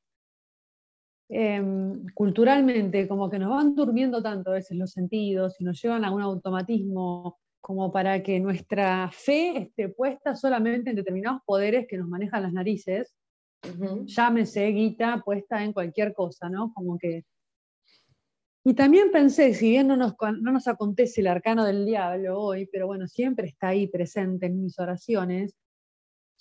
em, 1.29 2.05
culturalmente, 2.13 3.07
como 3.07 3.29
que 3.31 3.39
nos 3.39 3.49
van 3.49 3.73
durmiendo 3.73 4.21
tanto 4.21 4.51
a 4.51 4.55
veces 4.55 4.77
los 4.77 4.91
sentidos 4.91 5.55
y 5.59 5.63
nos 5.63 5.81
llevan 5.81 6.05
a 6.05 6.11
un 6.11 6.21
automatismo 6.21 7.39
como 7.65 7.91
para 7.91 8.21
que 8.21 8.39
nuestra 8.39 9.09
fe 9.11 9.57
esté 9.57 9.89
puesta 9.89 10.35
solamente 10.35 10.91
en 10.91 10.95
determinados 10.95 11.41
poderes 11.47 11.87
que 11.87 11.97
nos 11.97 12.07
manejan 12.07 12.43
las 12.43 12.53
narices, 12.53 13.15
Ujú. 13.67 14.05
llámese 14.05 14.67
guita 14.67 15.23
puesta 15.25 15.63
en 15.63 15.73
cualquier 15.73 16.13
cosa, 16.13 16.47
¿no? 16.47 16.71
Como 16.75 16.99
que... 16.99 17.23
Y 18.63 18.75
también 18.75 19.09
pensé, 19.11 19.55
si 19.55 19.71
bien 19.71 19.87
no 19.87 19.97
nos, 19.97 20.13
no 20.41 20.51
nos 20.51 20.67
acontece 20.67 21.21
el 21.21 21.27
arcano 21.27 21.65
del 21.65 21.87
diablo 21.87 22.39
hoy, 22.39 22.69
pero 22.71 22.85
bueno, 22.85 23.07
siempre 23.07 23.47
está 23.47 23.69
ahí 23.69 23.87
presente 23.87 24.45
en 24.45 24.61
mis 24.61 24.77
oraciones, 24.77 25.55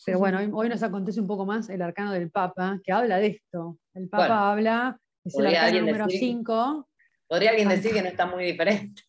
pero 0.05 0.19
bueno, 0.19 0.41
hoy, 0.41 0.51
hoy 0.53 0.69
nos 0.69 0.83
acontece 0.83 1.23
un 1.23 1.27
poco 1.27 1.47
más 1.47 1.71
el 1.71 1.81
arcano 1.81 2.13
del 2.13 2.31
Papa, 2.31 2.79
que 2.85 2.93
habla 2.93 3.17
de 3.17 3.29
esto. 3.29 3.79
El 3.95 4.11
Papa 4.11 4.27
Bueno, 4.27 4.35
habla, 4.43 5.01
es 5.25 5.35
el 5.39 5.47
arcano 5.47 5.81
número 5.87 6.05
decir- 6.05 6.19
5, 6.21 6.87
Podría 7.27 7.49
alguien 7.49 7.71
decir 7.71 7.95
que 7.95 8.03
no 8.03 8.09
está 8.09 8.27
muy 8.27 8.45
diferente. 8.45 9.03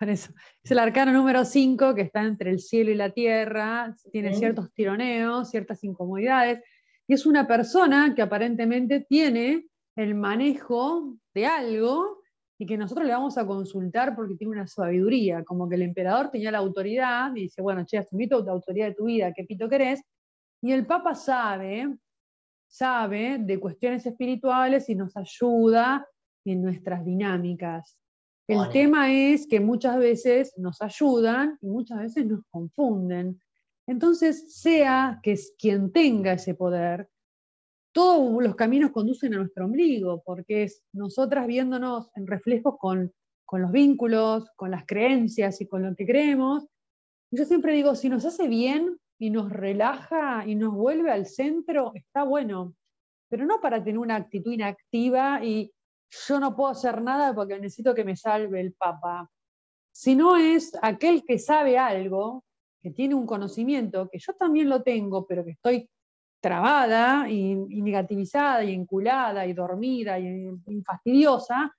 Por 0.00 0.08
eso, 0.08 0.32
es 0.62 0.70
el 0.70 0.78
arcano 0.78 1.12
número 1.12 1.44
5 1.44 1.94
que 1.94 2.00
está 2.00 2.22
entre 2.22 2.50
el 2.50 2.58
cielo 2.58 2.90
y 2.90 2.94
la 2.94 3.10
tierra, 3.10 3.94
tiene 4.10 4.32
ciertos 4.32 4.72
tironeos, 4.72 5.50
ciertas 5.50 5.84
incomodidades, 5.84 6.64
y 7.06 7.12
es 7.12 7.26
una 7.26 7.46
persona 7.46 8.14
que 8.14 8.22
aparentemente 8.22 9.04
tiene 9.06 9.66
el 9.96 10.14
manejo 10.14 11.18
de 11.34 11.44
algo 11.44 12.22
y 12.58 12.64
que 12.64 12.78
nosotros 12.78 13.06
le 13.06 13.12
vamos 13.12 13.36
a 13.36 13.46
consultar 13.46 14.16
porque 14.16 14.36
tiene 14.36 14.52
una 14.54 14.66
sabiduría, 14.66 15.44
como 15.44 15.68
que 15.68 15.74
el 15.74 15.82
emperador 15.82 16.30
tenía 16.30 16.50
la 16.50 16.58
autoridad 16.58 17.36
y 17.36 17.42
dice, 17.42 17.60
bueno, 17.60 17.84
che, 17.84 17.98
asumí 17.98 18.26
tu 18.26 18.36
autoridad 18.36 18.86
de 18.86 18.94
tu 18.94 19.04
vida, 19.04 19.34
¿qué 19.34 19.44
pito 19.44 19.68
querés? 19.68 20.02
Y 20.62 20.72
el 20.72 20.86
Papa 20.86 21.14
sabe, 21.14 21.94
sabe 22.66 23.36
de 23.38 23.60
cuestiones 23.60 24.06
espirituales 24.06 24.88
y 24.88 24.94
nos 24.94 25.14
ayuda 25.14 26.06
en 26.46 26.62
nuestras 26.62 27.04
dinámicas. 27.04 27.98
El 28.50 28.68
tema 28.70 29.12
es 29.12 29.46
que 29.46 29.60
muchas 29.60 29.96
veces 29.96 30.52
nos 30.56 30.82
ayudan 30.82 31.56
y 31.60 31.68
muchas 31.68 31.98
veces 31.98 32.26
nos 32.26 32.40
confunden. 32.50 33.40
Entonces, 33.86 34.60
sea 34.60 35.20
que 35.22 35.32
es 35.32 35.54
quien 35.56 35.92
tenga 35.92 36.32
ese 36.32 36.54
poder, 36.54 37.08
todos 37.92 38.42
los 38.42 38.56
caminos 38.56 38.90
conducen 38.90 39.34
a 39.34 39.38
nuestro 39.38 39.66
ombligo, 39.66 40.22
porque 40.24 40.64
es 40.64 40.82
nosotras 40.92 41.46
viéndonos 41.46 42.10
en 42.16 42.26
reflejos 42.26 42.74
con, 42.78 43.12
con 43.44 43.62
los 43.62 43.70
vínculos, 43.70 44.50
con 44.56 44.72
las 44.72 44.84
creencias 44.84 45.60
y 45.60 45.68
con 45.68 45.84
lo 45.84 45.94
que 45.94 46.06
creemos. 46.06 46.66
Yo 47.32 47.44
siempre 47.44 47.74
digo, 47.74 47.94
si 47.94 48.08
nos 48.08 48.24
hace 48.24 48.48
bien 48.48 48.98
y 49.18 49.30
nos 49.30 49.52
relaja 49.52 50.44
y 50.44 50.56
nos 50.56 50.74
vuelve 50.74 51.12
al 51.12 51.26
centro, 51.26 51.92
está 51.94 52.24
bueno, 52.24 52.74
pero 53.28 53.46
no 53.46 53.60
para 53.60 53.82
tener 53.82 53.98
una 53.98 54.16
actitud 54.16 54.50
inactiva 54.50 55.44
y 55.44 55.72
yo 56.10 56.40
no 56.40 56.56
puedo 56.56 56.70
hacer 56.70 57.00
nada 57.02 57.34
porque 57.34 57.58
necesito 57.58 57.94
que 57.94 58.04
me 58.04 58.16
salve 58.16 58.60
el 58.60 58.72
Papa. 58.74 59.28
Sino 59.92 60.36
es 60.36 60.72
aquel 60.82 61.24
que 61.24 61.38
sabe 61.38 61.78
algo, 61.78 62.44
que 62.82 62.90
tiene 62.90 63.14
un 63.14 63.26
conocimiento, 63.26 64.08
que 64.08 64.18
yo 64.18 64.32
también 64.34 64.68
lo 64.68 64.82
tengo, 64.82 65.26
pero 65.26 65.44
que 65.44 65.52
estoy 65.52 65.88
trabada 66.40 67.28
y, 67.28 67.52
y 67.52 67.82
negativizada 67.82 68.64
y 68.64 68.72
enculada 68.72 69.46
y 69.46 69.52
dormida 69.52 70.18
y, 70.18 70.48
y 70.66 70.82
fastidiosa, 70.82 71.74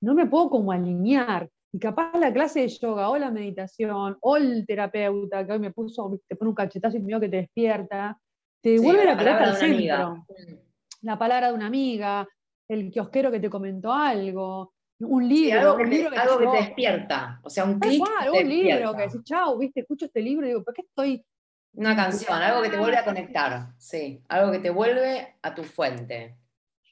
no 0.00 0.14
me 0.14 0.26
puedo 0.26 0.50
como 0.50 0.72
alinear. 0.72 1.48
Y 1.74 1.78
capaz 1.78 2.18
la 2.18 2.32
clase 2.32 2.60
de 2.60 2.68
yoga 2.68 3.08
o 3.08 3.16
la 3.16 3.30
meditación 3.30 4.18
o 4.20 4.36
el 4.36 4.66
terapeuta 4.66 5.46
que 5.46 5.52
hoy 5.52 5.58
me 5.58 5.70
puso, 5.70 6.20
te 6.28 6.36
pone 6.36 6.50
un 6.50 6.54
cachetazo 6.54 6.98
y 6.98 7.02
te 7.06 7.20
que 7.20 7.28
te 7.28 7.36
despierta, 7.36 8.18
te 8.60 8.76
Sí, 8.76 8.84
vuelve 8.84 9.04
la 9.06 9.16
palabra 9.16 9.44
al 9.50 9.56
centro. 9.56 9.76
amiga. 9.76 10.26
La 11.00 11.18
palabra 11.18 11.48
de 11.48 11.54
una 11.54 11.66
amiga, 11.66 12.28
el 12.72 12.90
kiosquero 12.90 13.30
que 13.30 13.40
te 13.40 13.50
comentó 13.50 13.92
algo, 13.92 14.72
un 15.00 15.28
Sí, 15.28 15.44
libro, 15.46 15.60
algo 15.60 15.76
que 15.76 15.82
un 15.84 15.90
te, 15.90 15.96
libro 15.96 16.10
que 16.10 16.16
te 16.16 16.22
algo 16.22 16.38
que 16.38 16.44
llevó- 16.44 16.52
te 16.52 16.58
despierta. 16.64 17.40
O 17.44 17.50
sea, 17.50 17.64
un 17.64 17.78
clic 17.80 18.04
te 18.22 18.30
un 18.30 18.48
libro 18.48 18.94
que 18.96 19.02
decís, 19.02 19.24
chau, 19.24 19.58
viste, 19.58 19.80
escucho 19.80 20.06
este 20.06 20.20
libro 20.20 20.46
y 20.46 20.50
digo, 20.50 20.64
¿por 20.64 20.74
qué 20.74 20.82
estoy 20.82 21.24
Una 21.74 21.96
canción, 21.96 22.34
algo 22.40 22.62
que 22.62 22.68
te 22.70 22.78
vuelve 22.78 22.98
a 22.98 23.04
conectar. 23.04 23.68
Sí, 23.78 24.22
algo 24.28 24.52
que 24.52 24.58
te 24.58 24.70
vuelve 24.70 25.36
a 25.42 25.54
tu 25.54 25.64
fuente. 25.64 26.36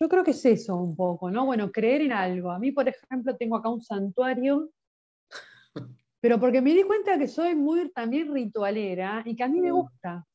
Yo 0.00 0.08
creo 0.08 0.24
que 0.24 0.30
es 0.30 0.44
eso 0.46 0.76
un 0.76 0.96
poco, 0.96 1.30
¿no? 1.30 1.44
Bueno, 1.44 1.70
creer 1.70 2.00
en 2.00 2.12
algo. 2.12 2.50
A 2.50 2.58
mí, 2.58 2.72
por 2.72 2.88
ejemplo, 2.88 3.36
tengo 3.36 3.56
acá 3.56 3.68
un 3.68 3.82
santuario, 3.82 4.70
pero 6.20 6.40
porque 6.40 6.62
me 6.62 6.72
di 6.74 6.82
cuenta 6.82 7.18
que 7.18 7.28
soy 7.28 7.54
muy 7.54 7.90
también 7.92 8.32
ritualera 8.32 9.22
y 9.26 9.36
que 9.36 9.42
a 9.44 9.48
mí 9.48 9.60
me 9.60 9.70
Mm. 9.70 9.74
gusta. 9.74 10.26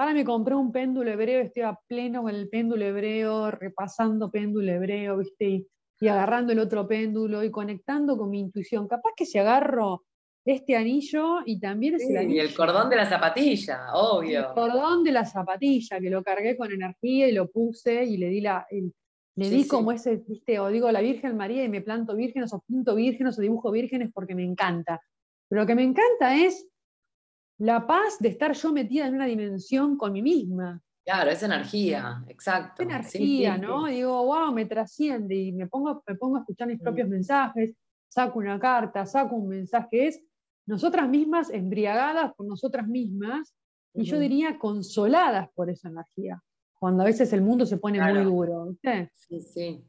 Ahora 0.00 0.14
me 0.14 0.24
compré 0.24 0.54
un 0.54 0.72
péndulo 0.72 1.10
hebreo, 1.10 1.42
estoy 1.42 1.62
a 1.62 1.78
pleno 1.86 2.22
con 2.22 2.34
el 2.34 2.48
péndulo 2.48 2.86
hebreo, 2.86 3.50
repasando 3.50 4.30
péndulo 4.30 4.72
hebreo, 4.72 5.18
¿viste? 5.18 5.44
Y, 5.46 5.66
y 6.00 6.08
agarrando 6.08 6.54
el 6.54 6.58
otro 6.58 6.88
péndulo 6.88 7.44
y 7.44 7.50
conectando 7.50 8.16
con 8.16 8.30
mi 8.30 8.40
intuición. 8.40 8.88
Capaz 8.88 9.10
que 9.14 9.26
si 9.26 9.36
agarro 9.36 10.04
este 10.42 10.74
anillo 10.74 11.40
y 11.44 11.60
también 11.60 11.96
es 11.96 12.06
Sí, 12.06 12.12
el 12.12 12.16
anillo. 12.16 12.36
y 12.36 12.40
el 12.46 12.54
cordón 12.54 12.88
de 12.88 12.96
la 12.96 13.04
zapatilla, 13.10 13.88
El 13.88 13.90
obvio. 13.92 14.54
cordón 14.54 15.04
de 15.04 15.12
la 15.12 15.26
zapatilla, 15.26 16.00
que 16.00 16.08
lo 16.08 16.22
cargué 16.22 16.56
con 16.56 16.72
energía 16.72 17.28
y 17.28 17.32
lo 17.32 17.50
puse 17.50 18.02
y 18.02 18.16
le 18.16 18.28
di 18.30 18.40
la. 18.40 18.66
el- 18.70 18.94
le 19.36 19.44
Sí, 19.50 19.54
di 19.54 19.62
sí. 19.64 19.68
como 19.68 19.92
ese, 19.92 20.16
viste, 20.26 20.58
o 20.60 20.68
digo 20.68 20.90
la 20.90 21.02
Virgen 21.02 21.36
María 21.36 21.62
y 21.62 21.68
me 21.68 21.82
planto 21.82 22.16
vírgenes, 22.16 22.54
o 22.54 22.60
pinto 22.66 22.94
vírgenes, 22.94 23.38
o 23.38 23.42
dibujo 23.42 23.70
vírgenes 23.70 24.10
porque 24.14 24.34
me 24.34 24.44
encanta. 24.44 24.98
Pero 25.46 25.60
lo 25.60 25.66
que 25.66 25.74
me 25.74 25.82
encanta 25.82 26.34
es 26.36 26.66
la 27.60 27.86
paz 27.86 28.18
de 28.18 28.28
estar 28.30 28.52
yo 28.54 28.72
metida 28.72 29.06
en 29.06 29.14
una 29.14 29.26
dimensión 29.26 29.96
con 29.96 30.12
mí 30.12 30.22
misma. 30.22 30.80
Claro, 31.04 31.30
es 31.30 31.42
energía, 31.42 32.24
exacto. 32.28 32.82
Sí, 32.82 32.88
energía, 32.88 33.54
sí, 33.56 33.60
¿no? 33.60 33.86
sí. 33.86 33.92
Digo, 33.94 34.24
wow, 34.24 34.52
me 34.52 34.64
trasciende 34.64 35.34
y 35.34 35.52
me 35.52 35.66
pongo, 35.66 36.02
me 36.06 36.14
pongo 36.14 36.36
a 36.36 36.40
escuchar 36.40 36.68
mis 36.68 36.80
propios 36.80 37.08
Mm. 37.08 37.10
mensajes, 37.10 37.74
saco 38.08 38.38
una 38.38 38.58
carta, 38.58 39.04
saco 39.04 39.36
un 39.36 39.48
mensaje. 39.48 40.06
Es 40.06 40.22
nosotras 40.66 41.08
mismas 41.08 41.50
embriagadas 41.50 42.32
por 42.34 42.46
nosotras 42.46 42.86
mismas 42.86 43.54
y 43.92 44.04
yo 44.04 44.18
diría 44.18 44.58
consoladas 44.58 45.50
por 45.54 45.68
esa 45.68 45.88
energía, 45.88 46.40
cuando 46.78 47.02
a 47.02 47.06
veces 47.06 47.32
el 47.32 47.42
mundo 47.42 47.66
se 47.66 47.76
pone 47.76 48.00
muy 48.00 48.24
duro. 48.24 48.66
¿viste? 48.66 49.10
Sí, 49.16 49.40
sí. 49.40 49.84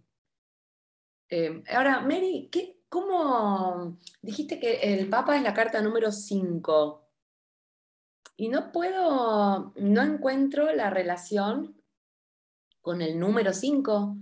Eh, 1.29 1.63
ahora, 1.73 2.01
Mary, 2.01 2.49
¿qué, 2.51 2.79
¿cómo 2.89 3.97
dijiste 4.21 4.59
que 4.59 4.79
el 4.81 5.07
Papa 5.07 5.37
es 5.37 5.43
la 5.43 5.53
carta 5.53 5.81
número 5.81 6.11
5? 6.11 7.10
Y 8.37 8.49
no 8.49 8.71
puedo, 8.71 9.73
no 9.75 10.01
encuentro 10.01 10.73
la 10.73 10.89
relación 10.89 11.81
con 12.81 13.01
el 13.01 13.19
número 13.19 13.53
5, 13.53 14.17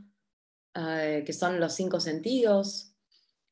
que 0.73 1.33
son 1.33 1.59
los 1.59 1.73
cinco 1.73 1.99
sentidos, 1.99 2.93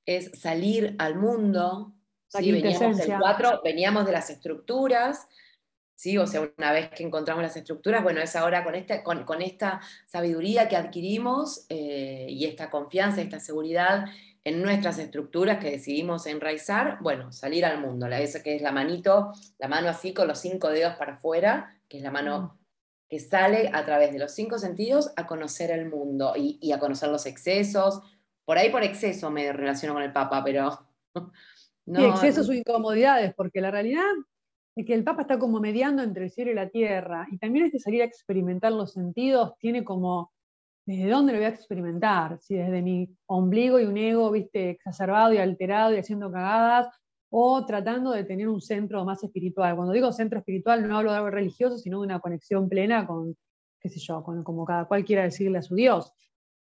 es 0.06 0.32
salir 0.40 0.96
al 1.00 1.16
mundo. 1.16 1.94
Veníamos 2.34 2.64
del 2.64 2.72
quintesencia. 2.72 3.20
4, 3.20 3.62
veníamos 3.64 4.06
de 4.06 4.12
las 4.12 4.30
estructuras, 4.30 5.28
¿sí? 5.96 6.18
O 6.18 6.28
sea, 6.28 6.50
una 6.58 6.72
vez 6.72 6.90
que 6.90 7.04
encontramos 7.04 7.44
las 7.44 7.58
estructuras, 7.58 8.04
bueno, 8.04 8.22
es 8.22 8.36
ahora 8.36 8.64
con 8.64 8.76
esta, 8.76 9.04
con, 9.04 9.24
con 9.26 9.42
esta 9.42 9.82
sabiduría 10.06 10.70
que 10.70 10.78
adquirimos 10.78 11.66
eh, 11.70 12.28
y 12.30 12.46
esta 12.46 12.70
confianza, 12.70 13.22
esta 13.22 13.40
seguridad 13.40 14.06
en 14.44 14.62
nuestras 14.62 15.00
estructuras 15.00 15.58
que 15.60 15.72
decidimos 15.72 16.26
enraizar, 16.26 17.00
bueno, 17.02 17.32
salir 17.32 17.66
al 17.66 17.82
mundo, 17.82 18.08
la, 18.08 18.20
esa 18.22 18.42
que 18.42 18.56
es 18.56 18.62
la 18.62 18.72
manito, 18.72 19.32
la 19.58 19.68
mano 19.68 19.90
así 19.90 20.14
con 20.14 20.28
los 20.28 20.40
cinco 20.40 20.70
dedos 20.70 20.96
para 20.96 21.14
afuera, 21.14 21.80
que 21.88 21.98
es 21.98 22.04
la 22.04 22.12
mano 22.12 22.60
que 23.10 23.20
sale 23.20 23.70
a 23.74 23.86
través 23.86 24.12
de 24.12 24.20
los 24.20 24.34
cinco 24.34 24.58
sentidos 24.58 25.12
a 25.16 25.28
conocer 25.28 25.72
el 25.72 25.90
mundo 25.90 26.34
y, 26.36 26.60
y 26.62 26.72
a 26.72 26.80
conocer 26.80 27.10
los 27.10 27.26
excesos. 27.26 28.02
Por 28.46 28.58
ahí 28.58 28.70
por 28.70 28.84
exceso 28.84 29.32
me 29.32 29.52
relaciono 29.54 29.94
con 29.94 30.04
el 30.04 30.12
Papa, 30.12 30.44
pero... 30.44 30.88
y 31.86 32.04
excesos 32.04 32.50
o 32.50 32.54
incomodidades, 32.54 33.34
porque 33.34 33.62
la 33.62 33.72
realidad 33.72 34.04
es 34.76 34.86
que 34.86 34.94
el 34.94 35.04
Papa 35.04 35.24
está 35.24 35.40
como 35.40 35.60
mediando 35.60 36.04
entre 36.04 36.26
el 36.26 36.32
cielo 36.32 36.52
y 36.52 36.56
la 36.56 36.70
tierra, 36.70 37.28
y 37.32 37.38
también 37.38 37.66
este 37.66 37.80
salir 37.80 38.02
a 38.02 38.06
experimentar 38.06 38.72
los 38.72 38.94
sentidos 38.94 39.58
tiene 39.58 39.84
como, 39.84 40.32
¿desde 40.88 41.10
dónde 41.10 41.34
lo 41.34 41.40
voy 41.40 41.46
a 41.46 41.50
experimentar? 41.50 42.40
Si 42.40 42.56
desde 42.56 42.82
mi 42.82 43.10
ombligo 43.28 43.78
y 43.80 43.84
un 43.84 43.98
ego, 43.98 44.32
viste, 44.32 44.70
exacerbado 44.72 45.34
y 45.34 45.38
alterado 45.38 45.94
y 45.94 45.98
haciendo 46.00 46.32
cagadas, 46.32 46.88
o 47.30 47.66
tratando 47.66 48.12
de 48.12 48.24
tener 48.24 48.48
un 48.48 48.62
centro 48.62 49.04
más 49.04 49.22
espiritual. 49.22 49.76
Cuando 49.76 49.92
digo 49.94 50.14
centro 50.14 50.40
espiritual 50.40 50.88
no 50.88 50.98
hablo 50.98 51.12
de 51.12 51.18
algo 51.18 51.30
religioso, 51.30 51.78
sino 51.78 52.00
de 52.00 52.06
una 52.08 52.22
conexión 52.22 52.70
plena 52.70 53.06
con, 53.06 53.36
qué 53.82 53.90
sé 53.90 54.00
yo, 54.00 54.24
con 54.24 54.44
como 54.46 54.64
cada 54.64 54.86
cual 54.86 55.04
quiera 55.04 55.24
decirle 55.24 55.58
a 55.58 55.62
su 55.62 55.76
Dios. 55.76 56.14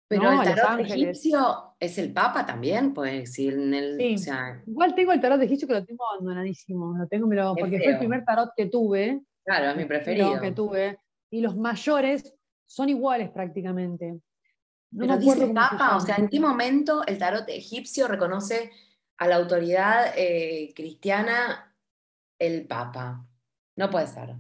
Pero 0.07 0.23
¿no? 0.31 0.43
el 0.43 0.55
tarot 0.55 0.79
egipcio 0.81 1.75
es 1.81 1.99
el 1.99 2.13
Papa 2.13 2.47
también, 2.47 2.95
pues 2.95 3.33
si 3.33 3.49
en 3.49 3.75
el, 3.75 3.97
Sí. 3.99 4.15
o 4.15 4.19
sea, 4.19 4.63
Igual 4.65 4.95
tengo 4.95 5.11
el 5.11 5.21
tarot 5.21 5.43
egipcio 5.43 5.67
que 5.67 5.75
lo 5.75 5.85
tengo 5.85 6.05
abandonadísimo, 6.13 6.97
lo 6.97 7.09
tengo, 7.09 7.27
me 7.27 7.35
lo- 7.35 7.55
Qué 7.57 7.63
porque 7.63 7.79
fue 7.79 7.93
el 7.93 7.99
primer 7.99 8.25
tarot 8.25 8.51
que 8.57 8.67
tuve, 8.67 9.23
claro, 9.45 9.71
es 9.71 9.77
mi 9.77 9.87
preferido. 9.87 10.41
que 10.41 10.53
tuve, 10.53 10.99
y 11.33 11.41
los 11.41 11.57
mayores 11.57 12.33
son 12.75 12.89
iguales 12.89 13.31
prácticamente. 13.31 14.13
No 14.91 15.07
Pero 15.07 15.17
dice 15.17 15.47
se 15.47 15.47
Papa, 15.49 15.97
o 15.97 16.01
sea. 16.01 16.17
¿en 16.17 16.29
qué 16.29 16.41
momento 16.41 17.07
el 17.07 17.19
tarot 17.19 17.49
egipcio 17.49 18.09
reconoce 18.09 18.73
a 19.19 19.29
la 19.29 19.37
autoridad 19.37 20.13
eh, 20.17 20.73
cristiana 20.75 21.73
el 22.39 22.67
Papa? 22.67 23.27
No 23.77 23.91
puede 23.91 24.09
ser. 24.09 24.35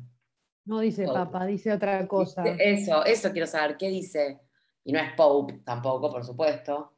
No 0.65 0.81
dice 0.81 1.05
Pope. 1.05 1.19
papa, 1.19 1.47
dice 1.47 1.73
otra 1.73 2.09
cosa. 2.09 2.43
Eso, 2.59 3.05
eso 3.05 3.31
quiero 3.31 3.47
saber, 3.47 3.77
¿qué 3.77 3.89
dice? 3.89 4.41
Y 4.83 4.93
no 4.93 4.99
es 4.99 5.13
Pope 5.15 5.61
tampoco, 5.65 6.11
por 6.11 6.25
supuesto. 6.25 6.93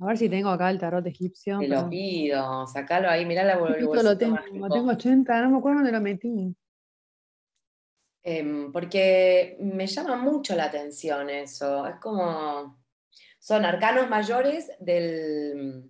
A 0.00 0.06
ver 0.06 0.18
si 0.18 0.28
tengo 0.28 0.48
acá 0.50 0.70
el 0.70 0.78
tarot 0.78 1.06
egipcio. 1.06 1.60
Te 1.60 1.68
lo 1.68 1.88
pido, 1.88 2.66
sacalo 2.66 3.08
ahí, 3.08 3.24
mirá 3.24 3.44
la 3.44 3.56
bolsito 3.56 4.02
lo 4.02 4.18
tengo, 4.18 4.34
mágico. 4.34 4.68
tengo 4.68 4.90
80, 4.90 5.42
no 5.42 5.50
me 5.50 5.58
acuerdo 5.58 5.78
dónde 5.78 5.92
lo 5.92 6.00
metí. 6.00 6.56
Em, 8.28 8.72
porque 8.72 9.56
me 9.60 9.86
llama 9.86 10.16
mucho 10.16 10.56
la 10.56 10.64
atención 10.64 11.30
eso. 11.30 11.86
Es 11.86 11.94
como. 12.00 12.84
Son 13.38 13.64
arcanos 13.64 14.10
mayores 14.10 14.68
del, 14.80 15.88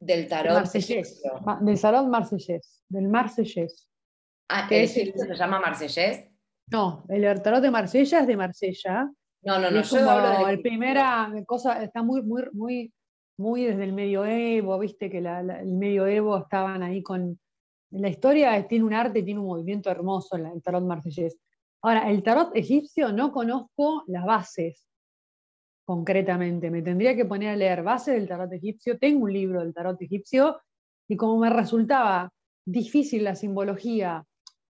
del 0.00 0.26
tarot 0.26 0.54
Marsellés, 0.54 1.22
del 1.60 1.80
tarot 1.80 2.08
marsellés, 2.08 2.82
del 2.88 3.06
marsellés. 3.08 3.88
Ah, 4.48 4.66
¿el 4.68 4.80
es 4.82 4.96
el- 4.96 5.14
se 5.16 5.34
llama 5.36 5.60
Marsellés? 5.60 6.26
No, 6.72 7.04
el 7.08 7.40
tarot 7.42 7.62
de 7.62 7.70
Marsella 7.70 8.20
es 8.20 8.26
de 8.26 8.36
Marsella. 8.36 9.08
No, 9.42 9.58
no, 9.60 9.70
no, 9.70 9.78
es 9.78 9.90
yo 9.90 9.98
como 9.98 10.10
hablo 10.10 10.26
el 10.32 10.34
egipcio. 10.54 10.62
primera 10.62 11.32
cosa, 11.46 11.80
está 11.84 12.02
muy, 12.02 12.22
muy, 12.22 12.42
muy, 12.52 12.92
muy 13.38 13.64
desde 13.64 13.84
el 13.84 13.92
medioevo, 13.92 14.76
viste 14.80 15.08
que 15.08 15.20
la- 15.20 15.44
la- 15.44 15.60
el 15.60 15.74
medioevo 15.74 16.36
estaban 16.38 16.82
ahí 16.82 17.00
con. 17.04 17.38
La 17.94 18.08
historia 18.08 18.66
tiene 18.66 18.84
un 18.84 18.94
arte, 18.94 19.22
tiene 19.22 19.40
un 19.40 19.46
movimiento 19.46 19.90
hermoso 19.90 20.36
el 20.36 20.62
tarot 20.62 20.84
marsellés. 20.84 21.38
Ahora, 21.82 22.10
el 22.10 22.22
tarot 22.22 22.54
egipcio 22.56 23.12
no 23.12 23.32
conozco 23.32 24.04
las 24.06 24.24
bases 24.24 24.88
concretamente. 25.84 26.70
Me 26.70 26.82
tendría 26.82 27.14
que 27.14 27.24
poner 27.24 27.50
a 27.50 27.56
leer 27.56 27.82
bases 27.82 28.14
del 28.14 28.28
tarot 28.28 28.52
egipcio. 28.52 28.98
Tengo 28.98 29.24
un 29.24 29.32
libro 29.32 29.60
del 29.60 29.74
tarot 29.74 30.00
egipcio 30.00 30.60
y 31.08 31.16
como 31.16 31.38
me 31.38 31.50
resultaba 31.50 32.32
difícil 32.66 33.24
la 33.24 33.36
simbología 33.36 34.24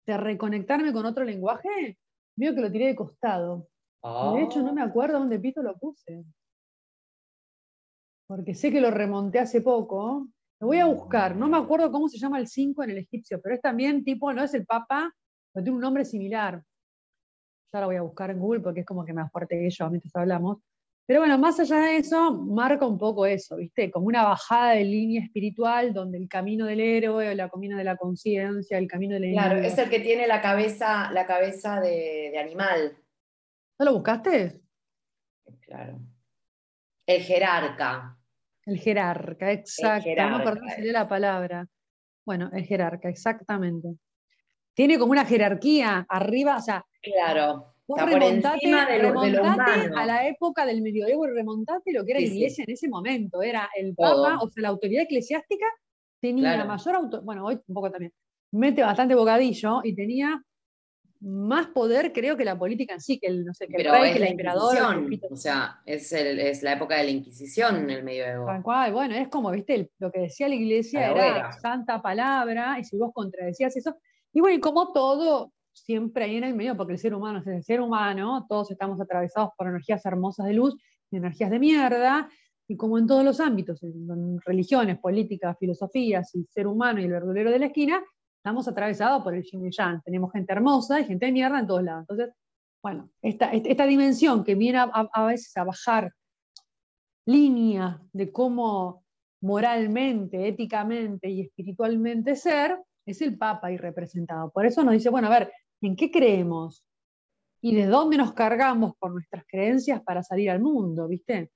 de 0.07 0.17
reconectarme 0.17 0.93
con 0.93 1.07
otro 1.07 1.25
lenguaje, 1.25 1.99
Veo 2.39 2.55
que 2.55 2.61
lo 2.61 2.71
tiré 2.71 2.87
de 2.87 2.95
costado. 2.95 3.67
De 4.01 4.43
hecho, 4.45 4.63
no 4.63 4.73
me 4.73 4.81
acuerdo 4.81 5.19
dónde 5.19 5.41
pito 5.41 5.61
lo 5.61 5.77
puse. 5.77 6.25
Porque 8.29 8.55
sé 8.55 8.71
que 8.71 8.81
lo 8.81 8.93
remonté 8.93 9.41
hace 9.41 9.61
poco. 9.61 10.29
Lo 10.61 10.67
voy 10.69 10.79
a 10.79 10.87
buscar. 10.87 11.37
No 11.37 11.49
me 11.49 11.57
acuerdo 11.57 11.91
cómo 11.93 12.09
se 12.09 12.19
llama 12.19 12.39
el 12.39 12.49
5 12.49 12.83
en 12.83 12.91
el 12.91 12.99
egipcio, 12.99 13.41
pero 13.41 13.55
es 13.55 13.61
también 13.61 14.05
tipo, 14.05 14.33
no 14.33 14.43
es 14.43 14.55
el 14.55 14.67
Papa, 14.67 15.13
pero 15.53 15.63
tiene 15.65 15.77
un 15.77 15.83
nombre 15.83 16.05
similar. 16.05 16.63
Ya 17.73 17.81
lo 17.81 17.87
voy 17.87 17.97
a 17.97 18.03
buscar 18.03 18.31
en 18.31 18.39
Google 18.41 18.61
porque 18.61 18.81
es 18.81 18.87
como 18.87 19.05
que 19.05 19.13
más 19.13 19.31
fuerte 19.31 19.59
que 19.59 19.71
yo 19.71 19.89
mientras 19.91 20.15
hablamos. 20.17 20.59
Pero 21.07 21.21
bueno, 21.21 21.39
más 21.39 21.59
allá 21.59 21.79
de 21.81 21.97
eso, 21.97 22.33
marca 22.35 22.87
un 22.87 22.99
poco 22.99 23.25
eso, 23.25 23.57
¿viste? 23.57 23.91
Como 23.91 24.07
una 24.09 24.25
bajada 24.25 24.73
de 24.73 24.85
línea 24.85 25.23
espiritual 25.23 25.95
donde 25.95 26.19
el 26.19 26.29
camino 26.29 26.67
del 26.67 26.81
héroe 26.81 27.29
o 27.29 27.31
el 27.31 27.51
camino 27.51 27.79
de 27.79 27.85
la 27.85 27.97
conciencia, 27.97 28.77
el 28.77 28.87
camino 28.89 29.15
del 29.15 29.33
Claro, 29.33 29.53
enemigo. 29.53 29.73
es 29.73 29.79
el 29.79 29.89
que 29.89 30.01
tiene 30.01 30.27
la 30.27 30.43
cabeza, 30.43 31.11
la 31.13 31.27
cabeza 31.27 31.81
de, 31.81 32.29
de 32.33 32.39
animal. 32.39 32.99
¿No 33.79 33.87
lo 33.87 33.95
buscaste? 33.95 34.61
Claro. 35.61 35.99
El 37.07 37.23
jerarca. 37.23 38.18
El 38.69 38.79
jerarca, 38.79 39.51
exacto. 39.51 40.09
No 40.17 40.29
me 40.31 40.37
acuerdo 40.37 40.61
jerarca, 40.61 40.83
si 40.83 40.93
la 40.93 41.09
palabra. 41.09 41.67
Bueno, 42.27 42.51
el 42.53 42.65
jerarca, 42.67 43.09
exactamente. 43.09 43.89
Tiene 44.75 44.99
como 44.99 45.13
una 45.13 45.25
jerarquía 45.25 46.05
arriba, 46.09 46.57
o 46.59 46.61
sea, 46.61 46.85
Claro. 47.03 47.75
vos 47.87 47.99
Está 47.99 48.11
por 48.11 48.21
remontate, 48.21 48.55
encima 48.57 48.87
de 48.87 48.99
lo, 48.99 49.21
de 49.23 49.31
lo 49.31 49.43
remontate 49.43 49.91
a 49.97 50.05
la 50.07 50.29
época 50.29 50.67
del 50.67 50.83
medioevo 50.83 51.27
y 51.27 51.31
remontate 51.31 51.93
lo 51.93 52.05
que 52.05 52.11
era 52.13 52.21
Sí, 52.21 52.27
iglesia 52.27 52.65
en 52.67 52.73
ese 52.75 52.89
momento. 52.89 53.41
Era 53.41 53.71
el 53.75 53.97
Todo. 53.97 54.25
Papa, 54.25 54.39
o 54.45 54.51
sea, 54.51 54.63
la 54.63 54.69
autoridad 54.69 55.05
eclesiástica 55.05 55.67
tenía 56.21 56.53
Claro. 56.53 56.69
mayor 56.69 56.95
auto, 56.97 57.23
bueno, 57.23 57.47
hoy 57.47 57.59
un 57.67 57.75
poco 57.75 57.91
también, 57.91 58.13
mete 58.53 58.83
bastante 58.83 59.15
bocadillo 59.15 59.81
y 59.83 59.95
tenía 59.95 60.43
más 61.21 61.67
poder, 61.69 62.13
creo, 62.13 62.37
que 62.37 62.45
la 62.45 62.59
política 62.59 62.95
en 62.95 63.01
sí, 63.01 63.19
que 63.19 63.27
el, 63.27 63.45
no 63.45 63.53
sé, 63.53 63.67
que 63.67 63.77
el 63.77 63.83
Pero 63.83 63.93
rey, 63.95 64.05
es 64.11 64.13
que 64.13 64.23
el 64.23 64.29
emperador, 64.31 64.77
el. 64.77 65.21
O 65.31 65.37
sea, 65.37 65.81
es, 65.85 66.13
el- 66.13 66.39
es 66.39 66.63
la 66.63 66.75
época 66.75 66.97
de 66.97 67.05
la 67.05 67.11
Inquisición 67.11 67.77
en 67.77 67.91
el 67.91 68.05
medioevo. 68.05 68.47
Tal 68.47 68.63
cual, 68.63 68.93
bueno, 68.93 69.15
es 69.17 69.29
como, 69.29 69.51
viste, 69.51 69.75
el- 69.75 69.91
lo 69.99 70.13
que 70.13 70.21
decía 70.21 70.49
la 70.49 70.55
iglesia 70.55 71.11
era 71.11 71.53
santa 71.53 72.01
palabra, 72.01 72.79
y 72.79 72.85
si 72.85 72.97
vos 72.97 73.11
contradecías 73.13 73.77
eso, 73.77 73.97
y 74.33 74.41
bueno, 74.41 74.57
y 74.57 74.61
como 74.61 74.93
todo, 74.93 75.53
siempre 75.73 76.25
ahí 76.25 76.37
en 76.37 76.45
el 76.45 76.55
medio, 76.55 76.77
porque 76.77 76.93
el 76.93 76.99
ser 76.99 77.15
humano 77.15 77.41
es 77.41 77.47
el 77.47 77.63
ser 77.65 77.81
humano, 77.81 78.47
todos 78.49 78.71
estamos 78.71 79.01
atravesados 79.01 79.51
por 79.57 79.67
energías 79.69 80.05
hermosas 80.07 80.47
de 80.47 80.53
luz 80.53 80.77
y 81.11 81.17
energías 81.17 81.51
de 81.51 81.59
mierda, 81.59 82.29
y 82.69 82.77
como 82.77 82.99
en 82.99 83.07
todos 83.07 83.25
los 83.25 83.41
ámbitos, 83.41 83.83
en, 83.83 84.09
en 84.11 84.41
religiones, 84.43 84.99
políticas, 84.99 85.57
filosofías, 85.59 86.35
y 86.35 86.45
ser 86.51 86.67
humano 86.67 87.01
y 87.01 87.05
el 87.05 87.13
verdulero 87.13 87.51
de 87.51 87.59
la 87.59 87.67
esquina, 87.67 88.03
estamos 88.49 88.67
atravesados 88.67 89.23
por 89.23 89.35
el 89.35 89.43
yin 89.43 89.67
y 89.67 89.71
yang. 89.71 90.01
Tenemos 90.03 90.33
gente 90.33 90.55
hermosa 90.55 90.99
y 90.99 91.05
gente 91.05 91.27
de 91.27 91.33
mierda 91.33 91.59
en 91.59 91.67
todos 91.67 91.83
lados. 91.83 92.07
Entonces, 92.09 92.35
bueno, 92.83 93.11
esta, 93.21 93.53
esta 93.53 93.85
dimensión 93.85 94.43
que 94.43 94.55
viene 94.55 94.79
a, 94.79 95.27
veces 95.27 95.55
a 95.59 95.65
bajar 95.65 96.15
línea 97.27 98.01
de 98.11 98.33
cómo 98.33 99.05
moralmente, 99.43 100.49
éticamente 100.49 101.29
y 101.29 101.43
espiritualmente 101.43 102.37
ser, 102.37 102.79
es 103.05 103.21
el 103.21 103.37
Papa 103.37 103.67
ahí 103.67 103.77
representado. 103.77 104.51
Por 104.51 104.65
eso 104.65 104.83
nos 104.83 104.95
dice, 104.95 105.11
bueno, 105.11 105.27
a 105.27 105.39
ver, 105.39 105.53
¿en 105.83 105.95
qué 105.95 106.11
creemos? 106.11 106.83
¿Y 107.61 107.75
de 107.75 107.85
dónde 107.85 108.17
nos 108.17 108.33
cargamos 108.33 108.95
con 108.99 109.13
nuestras 109.13 109.45
creencias 109.47 110.01
para 110.03 110.23
salir 110.23 110.49
al 110.49 110.61
mundo? 110.61 111.07
¿Viste? 111.07 111.51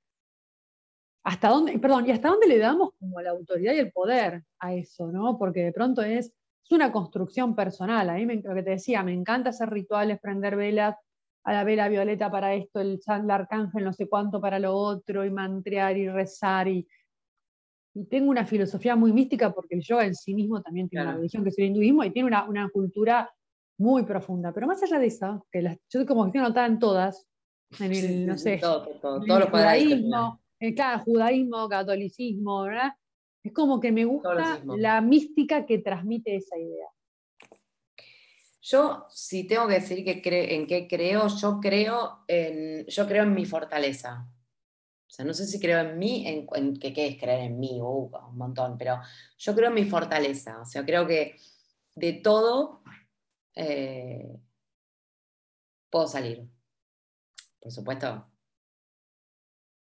¿Hasta 1.25 1.49
dónde, 1.49 1.79
perdón, 1.79 2.07
y 2.07 2.11
hasta 2.11 2.29
dónde 2.29 2.49
le 2.49 2.59
damos 2.59 2.91
como 2.99 3.19
la 3.23 3.31
autoridad 3.31 3.73
y 3.73 3.79
el 3.79 3.93
poder 3.93 4.43
a 4.59 4.75
eso, 4.75 5.11
¿no? 5.11 5.39
Porque 5.39 5.65
de 5.65 5.73
pronto 5.73 6.03
es, 6.03 6.35
es 6.65 6.71
una 6.73 6.93
construcción 6.93 7.55
personal. 7.55 8.09
A 8.11 8.15
mí 8.15 8.27
me, 8.27 8.37
lo 8.37 8.55
que 8.55 8.63
te 8.63 8.71
decía, 8.71 9.03
me 9.03 9.13
encanta 9.13 9.51
hacer 9.51 9.69
rituales, 9.71 10.21
prender 10.21 10.57
velas, 10.57 10.97
a 11.45 11.53
la 11.53 11.65
vela 11.65 11.89
violeta 11.89 12.31
para 12.31 12.55
esto, 12.55 12.81
el, 12.81 13.01
san- 13.03 13.25
el 13.25 13.31
arcángel 13.33 13.85
no 13.85 13.93
sé 13.93 14.09
cuánto 14.09 14.41
para 14.41 14.59
lo 14.61 14.75
otro, 14.77 15.25
y 15.25 15.31
mantrear 15.31 15.97
y 15.97 16.09
rezar. 16.09 16.69
Y, 16.69 16.87
y 17.95 18.05
tengo 18.05 18.31
una 18.31 18.47
filosofía 18.47 18.95
muy 18.97 19.13
mística 19.13 19.53
porque 19.53 19.75
el 19.75 19.83
yoga 19.83 20.07
en 20.07 20.15
sí 20.15 20.35
mismo 20.35 20.63
también 20.63 20.89
tiene 20.89 21.05
una 21.05 21.17
religión 21.17 21.43
que 21.43 21.51
es 21.51 21.59
el 21.59 21.67
hinduismo 21.67 22.05
y 22.05 22.11
tiene 22.11 22.29
una, 22.29 22.45
una 22.49 22.69
cultura 22.71 23.29
muy 23.79 24.05
profunda. 24.05 24.53
Pero 24.53 24.67
más 24.69 24.83
allá 24.83 24.99
de 24.99 25.07
eso, 25.07 25.47
que 25.51 25.63
las, 25.63 25.79
yo 25.91 26.07
como 26.07 26.31
que 26.31 26.39
estoy 26.39 26.65
en 26.65 26.79
todas, 26.79 27.27
en 27.81 27.87
el, 27.93 27.93
Sí, 27.93 28.25
no 28.25 28.39
sé, 28.39 28.59
todo, 28.59 28.83
todo, 28.83 28.95
todo, 29.01 29.25
en 29.25 29.31
el 29.43 29.51
judaísmo, 29.51 30.41
eh, 30.61 30.75
claro, 30.75 31.03
judaísmo, 31.05 31.69
catolicismo, 31.69 32.63
¿verdad? 32.63 32.93
Es 33.43 33.53
como 33.53 33.81
que 33.81 33.91
me 33.91 34.05
gusta 34.05 34.63
la 34.65 35.01
mística 35.01 35.67
que 35.67 35.79
transmite 35.79 36.37
esa 36.37 36.57
idea. 36.59 36.87
Yo, 38.61 39.07
si 39.11 39.45
tengo 39.49 39.67
que 39.67 39.75
decir 39.75 40.05
que 40.05 40.55
en 40.55 40.67
qué 40.69 40.87
creo, 40.87 41.27
yo 41.27 41.59
creo 41.61 42.25
en, 42.29 42.87
yo 42.87 43.07
creo 43.09 43.25
en 43.25 43.35
mi 43.35 43.45
fortaleza. 43.45 44.29
O 45.13 45.15
sea, 45.15 45.25
no 45.25 45.35
sé 45.35 45.47
si 45.47 45.59
creo 45.59 45.81
en 45.81 45.99
mí, 45.99 46.27
en, 46.27 46.47
en 46.55 46.77
que 46.79 46.93
qué 46.93 47.09
es 47.09 47.21
creer 47.21 47.41
en 47.41 47.59
mí, 47.59 47.81
uh, 47.83 48.11
un 48.31 48.39
montón, 48.39 48.79
pero 48.79 49.01
yo 49.37 49.55
creo 49.55 49.69
en 49.69 49.75
mi 49.75 49.85
fortaleza. 49.85 50.61
O 50.61 50.65
sea, 50.65 50.85
creo 50.85 51.07
que 51.07 51.37
de 51.97 52.13
todo 52.15 52.83
eh, 53.57 54.39
puedo 55.91 56.07
salir. 56.07 56.49
Por 57.61 57.73
supuesto. 57.73 58.32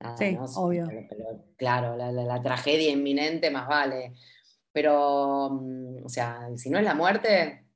Nada, 0.03 0.17
Sí, 0.17 0.33
¿no? 0.33 0.43
obvio. 0.45 0.85
Pero- 0.87 1.07
pero, 1.09 1.45
claro, 1.57 1.95
la, 1.97 2.11
la- 2.11 2.23
la 2.25 2.41
tragedia 2.41 2.91
inminente 2.91 3.49
más 3.51 3.67
vale. 3.67 4.13
Pero, 4.71 5.49
mm, 5.51 6.05
o 6.05 6.09
sea, 6.09 6.47
si 6.57 6.69
no 6.69 6.77
es 6.77 6.83
la 6.83 6.95
muerte, 6.95 7.67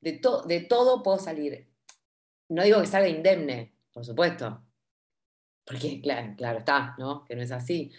de, 0.00 0.12
to- 0.14 0.42
de 0.42 0.60
todo 0.60 1.02
puedo 1.02 1.18
salir. 1.18 1.68
No 2.48 2.62
digo 2.64 2.80
que 2.80 2.86
salga 2.86 3.08
indemne, 3.08 3.74
por 3.92 4.04
supuesto. 4.04 4.64
Porque, 5.64 6.00
claro, 6.00 6.34
claro 6.36 6.58
está, 6.58 6.94
¿no? 6.98 7.24
Que 7.24 7.36
no 7.36 7.42
es 7.42 7.52
así. 7.52 7.92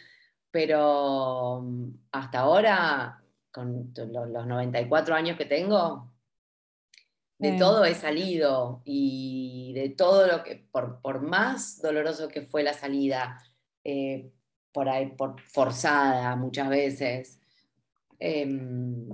Pero 0.52 1.62
mm, 1.64 1.90
hasta 2.12 2.40
ahora, 2.40 3.24
con 3.52 3.94
los 3.96 4.48
94 4.48 5.16
años 5.16 5.38
que 5.38 5.46
tengo, 5.46 6.13
de 7.38 7.58
todo 7.58 7.84
he 7.84 7.96
salido 7.96 8.82
y 8.86 9.74
de 9.76 9.90
todo 9.90 10.28
lo 10.28 10.44
que, 10.44 10.56
por, 10.72 11.02
por 11.02 11.22
más 11.22 11.82
doloroso 11.82 12.28
que 12.28 12.44
fue 12.44 12.64
la 12.64 12.74
salida, 12.74 13.44
eh, 13.84 14.32
por 14.72 14.90
ahí, 14.90 15.08
por 15.08 15.40
forzada 15.42 16.36
muchas 16.36 16.70
veces, 16.70 17.40
em, 18.20 19.10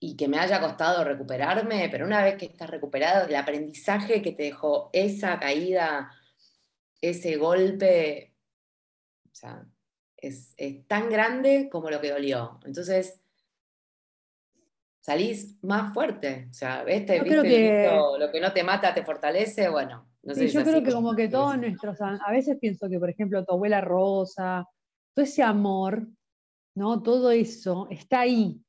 y 0.00 0.16
que 0.16 0.28
me 0.28 0.38
haya 0.38 0.60
costado 0.60 1.04
recuperarme, 1.04 1.88
pero 1.90 2.06
una 2.06 2.22
vez 2.24 2.36
que 2.36 2.46
estás 2.46 2.70
recuperado, 2.70 3.26
el 3.26 3.36
aprendizaje 3.36 4.22
que 4.22 4.32
te 4.32 4.44
dejó 4.44 4.90
esa 4.92 5.38
caída, 5.38 6.10
ese 7.00 7.36
golpe, 7.36 8.34
o 9.26 9.34
sea, 9.34 9.66
es, 10.16 10.54
es 10.56 10.86
tan 10.86 11.10
grande 11.10 11.68
como 11.70 11.90
lo 11.90 12.00
que 12.00 12.10
dolió. 12.10 12.58
Entonces, 12.64 13.19
salís 15.00 15.58
más 15.62 15.92
fuerte. 15.94 16.48
O 16.50 16.52
sea, 16.54 16.84
¿viste? 16.84 17.16
Yo 17.18 17.24
¿Viste 17.24 17.40
creo 17.40 17.42
el 17.42 17.48
que- 17.48 18.18
lo 18.18 18.30
que 18.30 18.40
no 18.40 18.52
te 18.52 18.62
mata 18.62 18.94
te 18.94 19.02
fortalece? 19.04 19.68
Bueno, 19.68 20.06
no 20.22 20.34
sé 20.34 20.42
Sí, 20.42 20.48
si 20.48 20.54
yo 20.54 20.62
creo 20.62 20.76
así, 20.76 20.84
que 20.84 20.92
como 20.92 21.14
que 21.16 21.28
todos 21.28 21.56
nuestros, 21.58 22.00
a 22.00 22.30
veces 22.30 22.58
pienso 22.60 22.88
que, 22.88 22.98
por 22.98 23.10
ejemplo, 23.10 23.44
tu 23.44 23.54
abuela 23.54 23.80
Rosa, 23.80 24.66
todo 25.14 25.24
ese 25.24 25.42
amor, 25.42 26.06
¿no? 26.76 27.02
Todo 27.02 27.30
eso 27.30 27.88
está 27.90 28.20
ahí. 28.20 28.62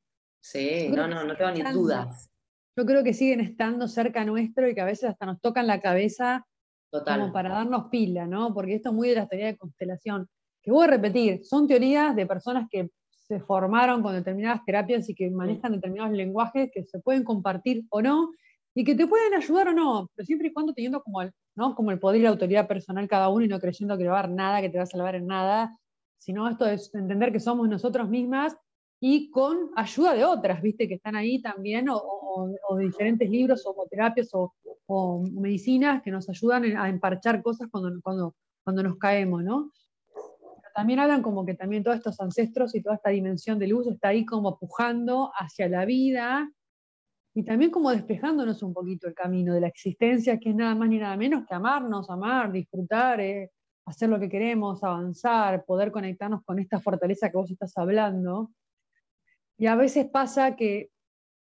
Sí, 0.43 0.89
no, 0.89 1.07
no, 1.07 1.23
no 1.23 1.35
tengo 1.35 1.51
ni 1.51 1.59
estando. 1.59 1.79
dudas. 1.79 2.29
Yo 2.77 2.85
creo 2.85 3.03
que 3.03 3.13
siguen 3.13 3.41
estando 3.41 3.87
cerca 3.87 4.23
nuestro 4.25 4.67
y 4.67 4.73
que 4.73 4.81
a 4.81 4.85
veces 4.85 5.09
hasta 5.09 5.25
nos 5.25 5.39
tocan 5.41 5.67
la 5.67 5.81
cabeza 5.81 6.47
Total. 6.89 7.19
como 7.19 7.33
para 7.33 7.49
darnos 7.49 7.89
pila, 7.91 8.25
¿no? 8.25 8.53
Porque 8.53 8.75
esto 8.75 8.89
es 8.89 8.95
muy 8.95 9.09
de 9.09 9.15
la 9.15 9.27
teoría 9.27 9.47
de 9.47 9.57
constelación. 9.57 10.27
Que 10.63 10.71
voy 10.71 10.85
a 10.85 10.87
repetir, 10.87 11.43
son 11.43 11.67
teorías 11.67 12.15
de 12.15 12.25
personas 12.25 12.67
que 12.71 12.89
se 13.31 13.39
formaron 13.39 14.01
con 14.03 14.13
determinadas 14.13 14.63
terapias 14.65 15.07
y 15.09 15.15
que 15.15 15.29
manejan 15.31 15.71
determinados 15.71 16.11
lenguajes 16.11 16.69
que 16.73 16.83
se 16.83 16.99
pueden 16.99 17.23
compartir 17.23 17.85
o 17.89 18.01
no, 18.01 18.31
y 18.75 18.83
que 18.83 18.93
te 18.93 19.07
pueden 19.07 19.33
ayudar 19.33 19.69
o 19.69 19.73
no, 19.73 20.09
pero 20.13 20.25
siempre 20.25 20.49
y 20.49 20.53
cuando 20.53 20.73
teniendo 20.73 21.01
como 21.01 21.21
el, 21.21 21.31
¿no? 21.55 21.73
como 21.75 21.91
el 21.91 21.99
poder 21.99 22.19
y 22.19 22.23
la 22.23 22.29
autoridad 22.29 22.67
personal 22.67 23.07
cada 23.07 23.29
uno 23.29 23.45
y 23.45 23.47
no 23.47 23.59
creyendo 23.61 23.97
que 23.97 24.07
va 24.07 24.19
a 24.19 24.27
nada, 24.27 24.59
que 24.61 24.69
te 24.69 24.77
va 24.77 24.83
a 24.83 24.87
salvar 24.87 25.15
en 25.15 25.27
nada, 25.27 25.77
sino 26.17 26.49
esto 26.49 26.65
es 26.67 26.93
entender 26.93 27.31
que 27.31 27.39
somos 27.39 27.69
nosotros 27.69 28.09
mismas 28.09 28.55
y 29.01 29.29
con 29.31 29.71
ayuda 29.77 30.13
de 30.13 30.25
otras, 30.25 30.61
¿viste? 30.61 30.87
Que 30.89 30.95
están 30.95 31.15
ahí 31.15 31.41
también, 31.41 31.87
o, 31.89 31.97
o- 31.97 32.53
o 32.69 32.75
de 32.77 32.85
diferentes 32.85 33.29
libros 33.29 33.63
o 33.65 33.87
terapias 33.89 34.29
o, 34.33 34.53
o 34.87 35.23
medicinas 35.31 36.01
que 36.03 36.11
nos 36.11 36.27
ayudan 36.29 36.75
a 36.77 36.89
emparchar 36.89 37.41
cosas 37.41 37.67
cuando, 37.71 37.91
cuando, 38.03 38.35
cuando 38.63 38.83
nos 38.83 38.97
caemos, 38.97 39.41
¿no? 39.43 39.71
También 40.73 40.99
hablan 40.99 41.21
como 41.21 41.45
que 41.45 41.53
también 41.53 41.83
todos 41.83 41.97
estos 41.97 42.19
ancestros 42.19 42.75
y 42.75 42.81
toda 42.81 42.95
esta 42.95 43.09
dimensión 43.09 43.59
de 43.59 43.67
luz 43.67 43.87
está 43.87 44.09
ahí 44.09 44.25
como 44.25 44.57
pujando 44.57 45.31
hacia 45.35 45.67
la 45.67 45.85
vida 45.85 46.49
y 47.33 47.43
también 47.43 47.71
como 47.71 47.91
despejándonos 47.91 48.61
un 48.61 48.73
poquito 48.73 49.07
el 49.07 49.13
camino 49.13 49.53
de 49.53 49.61
la 49.61 49.67
existencia, 49.67 50.37
que 50.37 50.49
es 50.49 50.55
nada 50.55 50.75
más 50.75 50.89
ni 50.89 50.97
nada 50.97 51.15
menos 51.15 51.45
que 51.47 51.53
amarnos, 51.53 52.09
amar, 52.09 52.51
disfrutar, 52.51 53.21
eh, 53.21 53.51
hacer 53.85 54.09
lo 54.09 54.19
que 54.19 54.29
queremos, 54.29 54.83
avanzar, 54.83 55.63
poder 55.65 55.91
conectarnos 55.91 56.43
con 56.43 56.59
esta 56.59 56.79
fortaleza 56.79 57.29
que 57.29 57.37
vos 57.37 57.49
estás 57.49 57.77
hablando. 57.77 58.51
Y 59.57 59.67
a 59.67 59.75
veces 59.75 60.07
pasa 60.09 60.55
que 60.55 60.89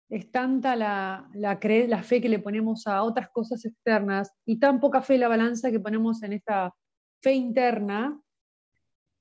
es 0.10 0.32
tanta 0.32 0.75
la 0.75 2.01
fe 2.03 2.19
que 2.19 2.29
le 2.29 2.39
ponemos 2.39 2.88
a 2.88 3.03
otras 3.03 3.29
cosas 3.29 3.63
externas 3.63 4.34
y 4.45 4.60
tan 4.60 4.79
poca 4.79 5.01
fe 5.01 5.17
la 5.17 5.27
balanza 5.27 5.71
que 5.71 5.79
ponemos 5.79 6.23
en 6.23 6.34
esta 6.34 6.73
fe 7.21 7.34
interna 7.34 8.19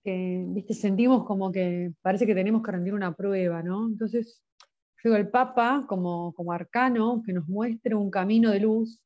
que 0.08 0.44
¿viste? 0.48 0.72
sentimos 0.74 1.24
como 1.26 1.52
que 1.52 1.92
parece 2.00 2.24
que 2.26 2.34
tenemos 2.34 2.62
que 2.62 2.72
rendir 2.72 2.94
una 2.94 3.12
prueba, 3.14 3.62
¿no? 3.62 3.86
Entonces, 3.88 4.40
yo 5.02 5.10
digo, 5.10 5.16
el 5.16 5.28
Papa 5.28 5.84
como, 5.86 6.32
como 6.34 6.52
arcano 6.52 7.22
que 7.24 7.32
nos 7.34 7.46
muestre 7.46 7.94
un 7.94 8.10
camino 8.10 8.50
de 8.50 8.60
luz, 8.60 9.00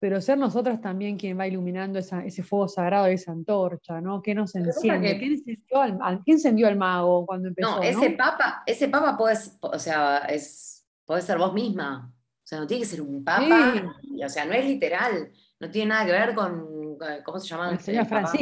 pero 0.00 0.18
ser 0.22 0.38
nosotras 0.38 0.80
también 0.80 1.18
quien 1.18 1.38
va 1.38 1.46
iluminando 1.46 1.98
esa- 1.98 2.24
ese 2.24 2.42
fuego 2.42 2.68
sagrado 2.68 3.04
de 3.04 3.12
esa 3.14 3.32
antorcha, 3.32 4.00
¿no? 4.00 4.22
¿Qué 4.22 4.34
nos 4.34 4.54
enciende? 4.54 5.12
que- 5.12 5.18
¿Quién 5.18 5.32
encendió 5.32 5.80
al, 5.82 5.98
al- 6.00 6.22
quién 6.24 6.36
encendió 6.38 6.66
al 6.68 6.76
mago 6.76 7.26
cuando 7.26 7.48
empezó? 7.48 7.76
No, 7.76 7.82
ese 7.82 8.10
papa, 8.12 8.62
ese 8.64 8.88
papa 8.88 9.18
puede, 9.18 9.36
o 9.60 9.78
sea, 9.78 10.18
es, 10.20 10.86
puede 11.04 11.20
ser 11.20 11.36
vos 11.36 11.52
misma. 11.52 12.10
O 12.12 12.46
sea, 12.50 12.60
no 12.60 12.66
tiene 12.66 12.82
que 12.82 12.88
ser 12.88 13.02
un 13.02 13.22
papa, 13.22 13.74
y, 14.02 14.24
o 14.24 14.28
sea, 14.30 14.44
no 14.46 14.54
es 14.54 14.64
literal, 14.64 15.30
no 15.60 15.70
tiene 15.70 15.90
nada 15.90 16.06
que 16.06 16.12
ver 16.12 16.34
con, 16.34 16.96
¿cómo 17.22 17.38
se 17.38 17.46
llama? 17.48 17.70
El 17.72 17.78
señor 17.78 18.08
papa? 18.08 18.32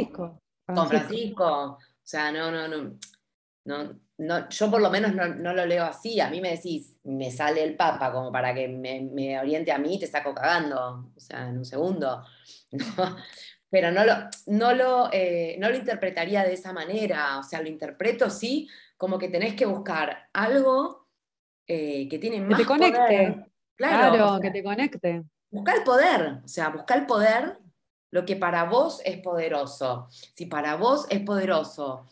Francisco. 0.75 0.75
Con 0.75 0.89
Francisco. 0.89 1.63
O 1.73 1.77
sea, 2.03 2.31
no, 2.31 2.51
no, 2.51 2.67
no, 2.67 2.97
no, 3.65 3.99
no, 4.17 4.49
yo 4.49 4.71
por 4.71 4.81
lo 4.81 4.89
menos 4.89 5.13
no, 5.13 5.27
no 5.27 5.53
lo 5.53 5.65
leo 5.65 5.85
así. 5.85 6.19
A 6.19 6.29
mí 6.29 6.41
me 6.41 6.51
decís, 6.51 6.97
me 7.03 7.31
sale 7.31 7.63
el 7.63 7.75
Papa 7.75 8.11
como 8.11 8.31
para 8.31 8.53
que 8.53 8.67
me, 8.67 9.01
me 9.01 9.39
oriente 9.39 9.71
a 9.71 9.77
mí 9.77 9.95
y 9.95 9.99
te 9.99 10.07
saco 10.07 10.33
cagando, 10.33 11.11
o 11.15 11.19
sea, 11.19 11.47
en 11.47 11.57
un 11.59 11.65
segundo. 11.65 12.23
Pero 13.71 13.91
no 13.91 14.03
lo, 14.03 14.13
no, 14.47 14.73
lo, 14.73 15.09
eh, 15.13 15.55
no 15.59 15.69
lo 15.69 15.75
interpretaría 15.75 16.43
de 16.43 16.53
esa 16.53 16.73
manera. 16.73 17.37
O 17.37 17.43
sea, 17.43 17.61
lo 17.61 17.69
interpreto 17.69 18.29
sí 18.29 18.67
como 18.97 19.17
que 19.17 19.29
tenés 19.29 19.53
que 19.55 19.65
buscar 19.65 20.27
algo 20.33 21.07
eh, 21.67 22.09
que 22.09 22.19
tiene 22.19 22.37
Que 22.37 22.41
más 22.41 22.59
te 22.59 22.65
conecte. 22.65 22.97
poder. 22.97 23.51
Claro, 23.75 24.11
Claro, 24.11 24.25
o 24.25 24.31
sea, 24.31 24.41
que 24.41 24.51
te 24.51 24.63
conecte. 24.63 25.23
Buscar 25.51 25.77
el 25.77 25.83
poder, 25.83 26.41
o 26.43 26.47
sea, 26.47 26.69
buscar 26.69 26.97
el 26.97 27.05
poder, 27.05 27.57
lo 28.11 28.25
que 28.25 28.35
para 28.35 28.65
vos 28.65 29.01
es 29.05 29.17
poderoso. 29.21 30.07
Si 30.33 30.45
para 30.47 30.75
vos 30.75 31.05
es 31.09 31.21
poderoso, 31.21 32.05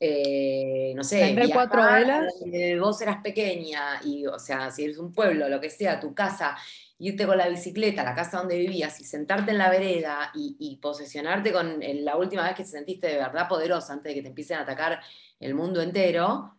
eh, 0.00 0.92
no 0.96 1.04
sé, 1.04 1.34
Prender 1.34 1.50
cuatro 1.52 1.82
viajar, 1.82 1.90
velas. 1.90 2.46
eh, 2.52 2.78
vos 2.78 3.00
eras 3.00 3.22
pequeña 3.22 4.00
y, 4.04 4.26
o 4.26 4.38
sea, 4.38 4.70
si 4.70 4.84
eres 4.84 4.98
un 4.98 5.12
pueblo, 5.12 5.48
lo 5.48 5.60
que 5.60 5.70
sea, 5.70 6.00
tu 6.00 6.14
casa, 6.14 6.56
irte 6.98 7.26
con 7.26 7.38
la 7.38 7.48
bicicleta 7.48 8.02
a 8.02 8.04
la 8.04 8.14
casa 8.14 8.38
donde 8.38 8.58
vivías 8.58 9.00
y 9.00 9.04
sentarte 9.04 9.52
en 9.52 9.58
la 9.58 9.70
vereda 9.70 10.30
y, 10.34 10.56
y 10.58 10.76
posesionarte 10.78 11.52
con 11.52 11.82
el- 11.82 12.04
la 12.04 12.16
última 12.16 12.44
vez 12.44 12.54
que 12.56 12.64
te 12.64 12.70
sentiste 12.70 13.06
de 13.08 13.16
verdad 13.18 13.48
poderosa 13.48 13.92
antes 13.94 14.10
de 14.10 14.14
que 14.16 14.22
te 14.22 14.28
empiecen 14.28 14.58
a 14.58 14.62
atacar 14.62 15.00
el 15.40 15.54
mundo 15.54 15.80
entero, 15.82 16.56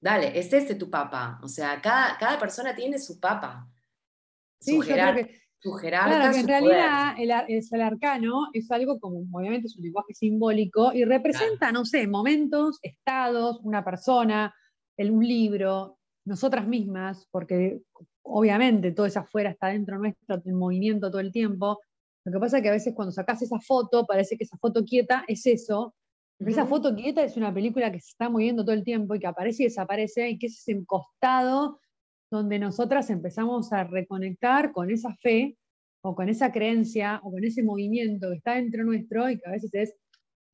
dale, 0.00 0.38
es 0.38 0.52
ese 0.52 0.74
tu 0.76 0.90
papa. 0.90 1.40
O 1.42 1.48
sea, 1.48 1.80
cada, 1.82 2.18
cada 2.18 2.38
persona 2.38 2.74
tiene 2.74 2.98
su 2.98 3.20
papa. 3.20 3.68
Sí, 4.58 4.82
su, 4.82 4.84
yo 4.84 4.98
creo 4.98 5.14
que, 5.14 5.42
su 5.60 5.72
jerarca, 5.72 6.16
claro, 6.16 6.32
que 6.32 6.40
en 6.40 6.48
realidad 6.48 7.14
el, 7.18 7.30
el 7.70 7.80
arcano 7.82 8.48
es 8.52 8.70
algo 8.70 8.98
como, 8.98 9.26
obviamente 9.30 9.66
es 9.66 9.76
un 9.76 9.84
lenguaje 9.84 10.14
simbólico 10.14 10.92
y 10.94 11.04
representa, 11.04 11.70
no 11.70 11.84
sé, 11.84 12.06
momentos, 12.06 12.78
estados, 12.82 13.60
una 13.62 13.84
persona, 13.84 14.54
el, 14.96 15.10
un 15.10 15.26
libro, 15.26 15.98
nosotras 16.24 16.66
mismas, 16.66 17.26
porque 17.30 17.82
obviamente 18.22 18.92
todo 18.92 19.06
eso 19.06 19.20
afuera 19.20 19.50
está 19.50 19.68
dentro 19.68 19.98
nuestro, 19.98 20.40
en 20.44 20.54
movimiento 20.54 21.10
todo 21.10 21.20
el 21.20 21.32
tiempo. 21.32 21.78
Lo 22.24 22.32
que 22.32 22.38
pasa 22.38 22.58
es 22.58 22.62
que 22.62 22.68
a 22.68 22.72
veces 22.72 22.94
cuando 22.94 23.12
sacas 23.12 23.42
esa 23.42 23.60
foto, 23.60 24.06
parece 24.06 24.38
que 24.38 24.44
esa 24.44 24.56
foto 24.56 24.84
quieta 24.84 25.24
es 25.28 25.44
eso, 25.46 25.94
esa 26.38 26.64
foto 26.64 26.94
quieta 26.94 27.22
es 27.22 27.36
una 27.36 27.52
película 27.52 27.92
que 27.92 28.00
se 28.00 28.10
está 28.10 28.30
moviendo 28.30 28.64
todo 28.64 28.74
el 28.74 28.82
tiempo 28.82 29.14
y 29.14 29.20
que 29.20 29.26
aparece 29.26 29.64
y 29.64 29.66
desaparece 29.66 30.30
y 30.30 30.38
que 30.38 30.46
es 30.46 30.58
ese 30.58 30.82
costado 30.86 31.78
donde 32.30 32.58
nosotras 32.58 33.10
empezamos 33.10 33.72
a 33.72 33.84
reconectar 33.84 34.72
con 34.72 34.90
esa 34.90 35.14
fe 35.16 35.56
o 36.02 36.14
con 36.14 36.28
esa 36.28 36.52
creencia 36.52 37.20
o 37.24 37.30
con 37.30 37.44
ese 37.44 37.62
movimiento 37.62 38.30
que 38.30 38.36
está 38.36 38.54
dentro 38.54 38.84
nuestro 38.84 39.28
y 39.28 39.38
que 39.38 39.48
a 39.48 39.52
veces 39.52 39.74
es, 39.74 39.96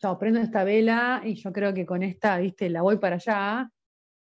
chao, 0.01 0.19
prendo 0.19 0.41
esta 0.41 0.65
vela 0.65 1.23
y 1.25 1.35
yo 1.35 1.53
creo 1.53 1.75
que 1.75 1.87
con 1.87 2.03
esta, 2.03 2.39
viste, 2.39 2.71
la 2.71 2.83
voy 2.83 2.99
para 2.99 3.17
allá, 3.17 3.71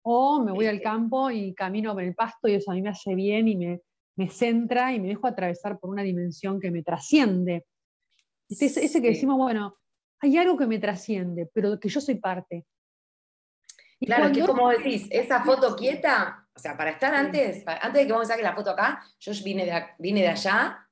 o 0.02 0.40
me 0.40 0.52
voy 0.52 0.66
al 0.66 0.80
campo 0.80 1.30
y 1.30 1.52
camino 1.54 1.92
por 1.92 2.02
el 2.02 2.14
pasto 2.14 2.46
y 2.46 2.54
eso 2.54 2.70
a 2.70 2.74
mí 2.74 2.82
me 2.82 2.90
hace 2.90 3.14
bien 3.14 3.48
y 3.48 3.56
me, 3.56 3.80
me 4.16 4.28
centra 4.30 4.92
y 4.92 5.00
me 5.00 5.08
dejo 5.08 5.26
atravesar 5.26 5.80
por 5.80 5.90
una 5.90 6.02
dimensión 6.02 6.60
que 6.60 6.70
me 6.70 6.82
trasciende. 6.82 7.64
Ese, 8.48 8.66
ese 8.66 9.02
que 9.02 9.08
decimos, 9.08 9.36
bueno, 9.36 9.76
hay 10.20 10.36
algo 10.38 10.56
que 10.56 10.66
me 10.66 10.78
trasciende, 10.78 11.50
pero 11.52 11.80
que 11.80 11.88
yo 11.88 12.00
soy 12.00 12.16
parte. 12.16 12.64
Y 13.98 14.06
Claro, 14.06 14.30
que 14.32 14.44
como 14.44 14.68
decís, 14.70 15.08
esa 15.10 15.42
foto 15.42 15.74
quieta, 15.74 16.45
o 16.56 16.58
sea, 16.58 16.76
para 16.76 16.90
estar 16.90 17.14
antes, 17.14 17.62
antes 17.66 18.00
de 18.00 18.06
que 18.06 18.12
vos 18.12 18.20
me 18.20 18.26
saques 18.26 18.42
la 18.42 18.54
foto 18.54 18.70
acá, 18.70 19.04
yo 19.20 19.32
vine 19.44 19.66
de, 19.66 19.84
vine 19.98 20.22
de 20.22 20.28
allá 20.28 20.88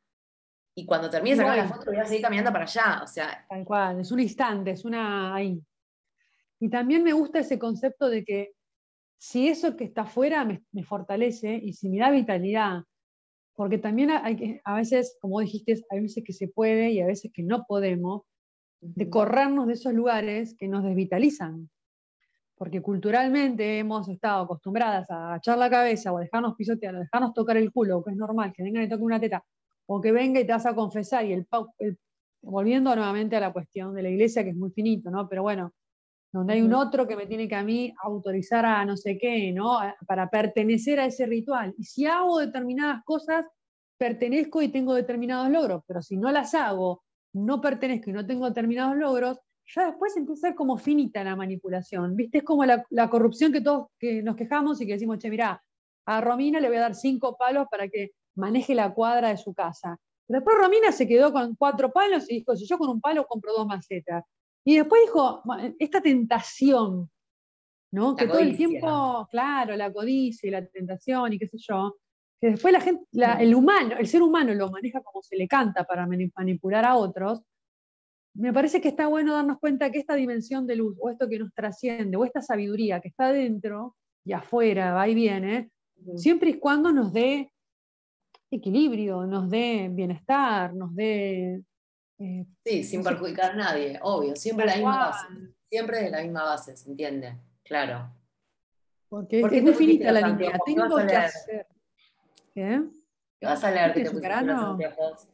y 0.76 0.84
cuando 0.84 1.08
termine 1.08 1.36
de 1.36 1.42
sacar 1.42 1.56
la 1.56 1.68
foto 1.68 1.86
voy 1.86 1.96
a 1.96 2.04
seguir 2.04 2.22
caminando 2.22 2.52
para 2.52 2.64
allá. 2.64 3.00
O 3.02 3.06
sea, 3.06 3.46
Tal 3.48 3.64
cual, 3.64 4.00
es 4.00 4.12
un 4.12 4.20
instante, 4.20 4.72
es 4.72 4.84
una 4.84 5.34
ahí. 5.34 5.58
Y 6.60 6.68
también 6.68 7.02
me 7.02 7.14
gusta 7.14 7.38
ese 7.38 7.58
concepto 7.58 8.08
de 8.08 8.24
que 8.24 8.52
si 9.18 9.48
eso 9.48 9.74
que 9.74 9.84
está 9.84 10.02
afuera 10.02 10.44
me, 10.44 10.62
me 10.72 10.84
fortalece 10.84 11.54
y 11.54 11.72
si 11.72 11.88
me 11.88 11.98
da 11.98 12.10
vitalidad, 12.10 12.82
porque 13.54 13.78
también 13.78 14.10
hay 14.10 14.36
que, 14.36 14.60
a 14.64 14.74
veces, 14.76 15.16
como 15.20 15.40
dijiste, 15.40 15.82
hay 15.90 16.00
veces 16.00 16.24
que 16.24 16.32
se 16.32 16.48
puede 16.48 16.90
y 16.90 17.00
a 17.00 17.06
veces 17.06 17.30
que 17.32 17.42
no 17.42 17.64
podemos, 17.66 18.22
de 18.80 19.08
corrernos 19.08 19.66
de 19.66 19.74
esos 19.74 19.94
lugares 19.94 20.54
que 20.58 20.68
nos 20.68 20.84
desvitalizan. 20.84 21.70
Porque 22.64 22.80
culturalmente 22.80 23.78
hemos 23.78 24.08
estado 24.08 24.44
acostumbradas 24.44 25.10
a 25.10 25.26
agachar 25.28 25.58
la 25.58 25.68
cabeza 25.68 26.10
o 26.10 26.16
a 26.16 26.22
dejarnos 26.22 26.54
pisotear, 26.56 26.94
o 26.94 26.96
a 26.96 27.00
dejarnos 27.00 27.34
tocar 27.34 27.58
el 27.58 27.70
culo, 27.70 28.02
que 28.02 28.12
es 28.12 28.16
normal, 28.16 28.54
que 28.56 28.62
vengan 28.62 28.84
y 28.84 28.88
toquen 28.88 29.04
una 29.04 29.20
teta, 29.20 29.44
o 29.86 30.00
que 30.00 30.12
venga 30.12 30.40
y 30.40 30.46
te 30.46 30.52
vas 30.52 30.64
a 30.64 30.74
confesar 30.74 31.26
y 31.26 31.34
el, 31.34 31.46
el- 31.78 31.98
volviendo 32.42 32.96
nuevamente 32.96 33.36
a 33.36 33.40
la 33.40 33.52
cuestión 33.52 33.94
de 33.94 34.02
la 34.02 34.08
iglesia, 34.08 34.42
que 34.44 34.50
es 34.50 34.56
muy 34.56 34.70
finito, 34.70 35.10
¿no? 35.10 35.28
Pero 35.28 35.42
bueno, 35.42 35.72
donde 36.32 36.54
hay 36.54 36.62
un 36.62 36.72
otro 36.72 37.06
que 37.06 37.16
me 37.16 37.26
tiene 37.26 37.48
que 37.48 37.54
a 37.54 37.62
mí 37.62 37.92
autorizar 38.02 38.64
a 38.64 38.82
no 38.86 38.96
sé 38.96 39.18
qué, 39.18 39.52
¿no? 39.52 39.78
Para 40.06 40.30
pertenecer 40.30 41.00
a 41.00 41.04
ese 41.06 41.26
ritual. 41.26 41.74
Y 41.76 41.84
si 41.84 42.06
hago 42.06 42.38
determinadas 42.38 43.02
cosas, 43.04 43.44
pertenezco 43.98 44.62
y 44.62 44.68
tengo 44.68 44.94
determinados 44.94 45.50
logros, 45.50 45.82
pero 45.86 46.00
si 46.00 46.16
no 46.16 46.32
las 46.32 46.54
hago, 46.54 47.02
no 47.34 47.60
pertenezco 47.60 48.08
y 48.08 48.14
no 48.14 48.24
tengo 48.26 48.46
determinados 48.48 48.96
logros, 48.96 49.38
ya 49.66 49.86
después 49.86 50.16
empieza 50.16 50.46
a 50.46 50.50
ser 50.50 50.54
como 50.56 50.76
finita 50.78 51.24
la 51.24 51.36
manipulación, 51.36 52.16
¿viste? 52.16 52.38
Es 52.38 52.44
como 52.44 52.64
la, 52.64 52.84
la 52.90 53.08
corrupción 53.08 53.52
que 53.52 53.60
todos 53.60 53.88
que 53.98 54.22
nos 54.22 54.36
quejamos 54.36 54.80
y 54.80 54.86
que 54.86 54.92
decimos, 54.94 55.18
che, 55.18 55.30
mirá, 55.30 55.62
a 56.06 56.20
Romina 56.20 56.60
le 56.60 56.68
voy 56.68 56.76
a 56.76 56.80
dar 56.80 56.94
cinco 56.94 57.36
palos 57.36 57.66
para 57.70 57.88
que 57.88 58.10
maneje 58.36 58.74
la 58.74 58.92
cuadra 58.92 59.28
de 59.28 59.36
su 59.38 59.54
casa. 59.54 59.96
Pero 60.26 60.40
después 60.40 60.56
Romina 60.58 60.92
se 60.92 61.06
quedó 61.08 61.32
con 61.32 61.54
cuatro 61.56 61.92
palos 61.92 62.30
y 62.30 62.36
dijo, 62.36 62.56
si 62.56 62.66
yo 62.66 62.76
con 62.78 62.90
un 62.90 63.00
palo 63.00 63.26
compro 63.26 63.52
dos 63.52 63.66
macetas. 63.66 64.24
Y 64.66 64.76
después 64.76 65.02
dijo, 65.02 65.42
"Ma- 65.44 65.72
esta 65.78 66.00
tentación, 66.00 67.10
¿no? 67.92 68.10
La 68.12 68.16
que 68.16 68.26
todo 68.26 68.38
el 68.38 68.48
codicia. 68.48 68.68
tiempo, 68.68 69.28
claro, 69.30 69.76
la 69.76 69.92
codicia 69.92 70.46
y 70.48 70.50
la 70.50 70.66
tentación 70.66 71.32
y 71.32 71.38
qué 71.38 71.46
sé 71.46 71.58
yo, 71.58 71.96
que 72.40 72.48
después 72.50 72.72
la 72.72 72.80
gente, 72.80 73.04
la- 73.12 73.34
el 73.40 73.54
humano, 73.54 73.96
el 73.98 74.06
ser 74.06 74.22
humano 74.22 74.52
lo 74.54 74.70
maneja 74.70 75.00
como 75.02 75.22
se 75.22 75.36
le 75.36 75.46
canta 75.48 75.84
para 75.84 76.06
mani- 76.06 76.32
manipular 76.36 76.84
a 76.84 76.96
otros, 76.96 77.42
me 78.34 78.52
parece 78.52 78.80
que 78.80 78.88
está 78.88 79.06
bueno 79.06 79.34
darnos 79.34 79.58
cuenta 79.58 79.90
que 79.90 79.98
esta 79.98 80.14
dimensión 80.14 80.66
de 80.66 80.76
luz, 80.76 80.96
o 81.00 81.10
esto 81.10 81.28
que 81.28 81.38
nos 81.38 81.52
trasciende, 81.54 82.16
o 82.16 82.24
esta 82.24 82.42
sabiduría 82.42 83.00
que 83.00 83.08
está 83.08 83.32
dentro 83.32 83.96
y 84.24 84.32
afuera, 84.32 84.92
va 84.94 85.08
y 85.08 85.14
viene, 85.14 85.70
siempre 86.16 86.50
y 86.50 86.58
cuando 86.58 86.92
nos 86.92 87.12
dé 87.12 87.52
equilibrio, 88.50 89.26
nos 89.26 89.48
dé 89.50 89.88
bienestar, 89.90 90.74
nos 90.74 90.94
dé... 90.94 91.62
eh, 92.18 92.46
Sí, 92.64 92.84
sin 92.84 93.00
no 93.00 93.04
sé. 93.04 93.10
perjudicar 93.10 93.52
a 93.52 93.56
nadie, 93.56 93.98
obvio, 94.02 94.36
siempre 94.36 94.66
la 94.66 94.74
misma 94.76 94.98
base. 95.06 95.26
Siempre 95.68 96.02
de 96.04 96.10
la 96.10 96.22
misma 96.22 96.44
base, 96.44 96.76
¿se 96.76 96.88
entiende? 96.88 97.36
Claro. 97.64 98.12
Porque 99.08 99.40
¿Por 99.40 99.50
es, 99.52 99.60
qué 99.60 99.64
te 99.64 99.70
muy 99.70 99.74
finita 99.74 100.12
la 100.12 100.20
línea? 100.28 100.52
¿Qué 100.52 100.74
tengo 100.74 100.96
que 100.96 101.16
hacer... 101.16 101.66
¿Qué? 102.54 102.82
¿Qué 103.40 103.46
vas 103.46 103.64
a 103.64 103.70
leer 103.70 103.92
que 103.92 104.00
¿Viste 104.00 104.02
te 104.02 104.16
su 104.16 104.22
pusiste 104.22 104.28
los 104.46 104.46
verano? 104.46 104.70
anteojos? 104.72 105.28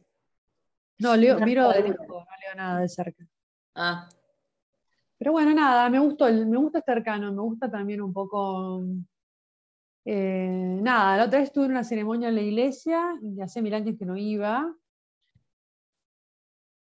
No, 1.01 1.15
leo, 1.15 1.39
miro 1.45 1.69
de 1.69 1.81
lejos, 1.83 2.07
no 2.07 2.15
leo 2.15 2.55
nada 2.55 2.79
de 2.79 2.89
cerca. 2.89 3.25
Ah, 3.75 4.07
Pero 5.17 5.31
bueno, 5.33 5.53
nada, 5.53 5.89
me 5.89 5.99
gustó, 5.99 6.27
el- 6.27 6.47
me 6.47 6.57
gusta 6.57 6.79
este 6.79 6.91
arcano, 6.91 7.31
me 7.31 7.41
gusta 7.41 7.69
también 7.69 8.01
un 8.01 8.11
poco. 8.13 8.83
eh, 10.03 10.79
nada, 10.81 11.17
la 11.17 11.25
otra 11.25 11.39
vez 11.39 11.49
estuve 11.49 11.65
en 11.65 11.71
una 11.71 11.83
ceremonia 11.83 12.29
en 12.29 12.35
la 12.35 12.41
iglesia, 12.41 13.13
y 13.21 13.39
hace 13.39 13.61
mil 13.61 13.73
años 13.75 13.95
que 13.99 14.05
no 14.05 14.17
iba. 14.17 14.75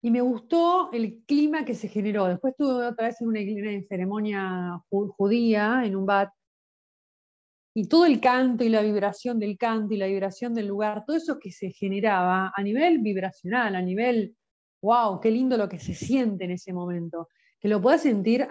Y 0.01 0.11
me 0.11 0.21
gustó 0.21 0.91
el 0.93 1.23
clima 1.25 1.65
que 1.65 1.73
se 1.73 1.87
generó. 1.89 2.25
Después 2.25 2.51
estuve 2.51 2.85
otra 2.87 3.07
vez 3.07 3.19
en 3.19 3.27
una, 3.27 3.39
ceremonia 3.87 4.79
ju- 4.91 5.09
judía, 5.17 5.83
en 5.85 5.95
un 5.95 6.05
bat. 6.05 6.29
Y 7.73 7.87
todo 7.87 8.05
el 8.05 8.19
canto 8.19 8.63
y 8.63 8.69
la 8.69 8.81
vibración 8.81 9.39
del 9.39 9.57
canto 9.57 9.93
y 9.93 9.97
la 9.97 10.07
vibración 10.07 10.53
del 10.53 10.67
lugar, 10.67 11.03
todo 11.05 11.15
eso 11.17 11.39
que 11.39 11.51
se 11.51 11.71
generaba 11.71 12.51
a 12.55 12.63
nivel 12.63 12.99
vibracional, 12.99 13.75
a 13.75 13.81
nivel, 13.81 14.35
wow, 14.81 15.19
qué 15.19 15.31
lindo 15.31 15.55
lo 15.55 15.69
que 15.69 15.79
se 15.79 15.93
siente 15.93 16.45
en 16.45 16.51
ese 16.51 16.73
momento 16.73 17.27
que 17.59 17.67
lo 17.67 17.81
puedas 17.81 18.03
sentir 18.03 18.47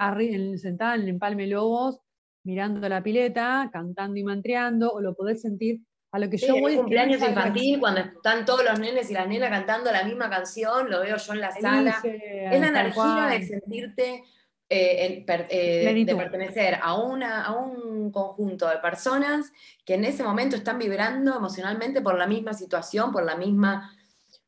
sentada 0.56 0.94
en 0.94 1.02
el 1.02 1.08
Empalme 1.08 1.46
Lobos, 1.46 1.98
mirando 2.44 2.88
la 2.88 3.02
pileta, 3.02 3.70
cantando 3.72 4.18
y 4.18 4.24
mantreando, 4.24 4.90
o 4.92 5.00
lo 5.00 5.14
podés 5.14 5.42
sentir 5.42 5.80
a 6.12 6.18
lo 6.18 6.30
que 6.30 6.38
Sí, 6.38 6.46
yo 6.46 6.56
en 6.56 6.62
voy 6.62 6.72
un 6.74 6.78
cumpleaños 6.80 7.22
infantil, 7.22 7.80
cuando 7.80 8.00
están 8.00 8.44
todos 8.44 8.64
los 8.64 8.78
nenes 8.78 9.10
y 9.10 9.14
las 9.14 9.28
nenas 9.28 9.50
cantando 9.50 9.90
la 9.92 10.04
misma 10.04 10.30
canción, 10.30 10.90
lo 10.90 11.00
veo 11.00 11.16
yo 11.16 11.32
en 11.32 11.40
la 11.40 11.52
sala. 11.52 12.00
Elige, 12.02 12.54
Es 12.54 12.60
la 12.60 12.68
energía 12.68 12.94
cual. 12.94 13.30
de 13.30 13.46
sentirte, 13.46 14.22
eh, 14.70 15.24
per- 15.26 15.46
eh, 15.50 16.04
de 16.04 16.14
pertenecer 16.16 16.78
a, 16.82 16.94
una, 16.94 17.44
a 17.44 17.52
un 17.52 18.12
conjunto 18.12 18.68
de 18.68 18.78
personas 18.78 19.50
que 19.84 19.94
en 19.94 20.04
ese 20.04 20.22
momento 20.22 20.56
están 20.56 20.78
vibrando 20.78 21.34
emocionalmente 21.36 22.02
por 22.02 22.18
la 22.18 22.26
misma 22.26 22.52
situación, 22.52 23.10
por 23.10 23.24
la 23.24 23.36
misma, 23.36 23.96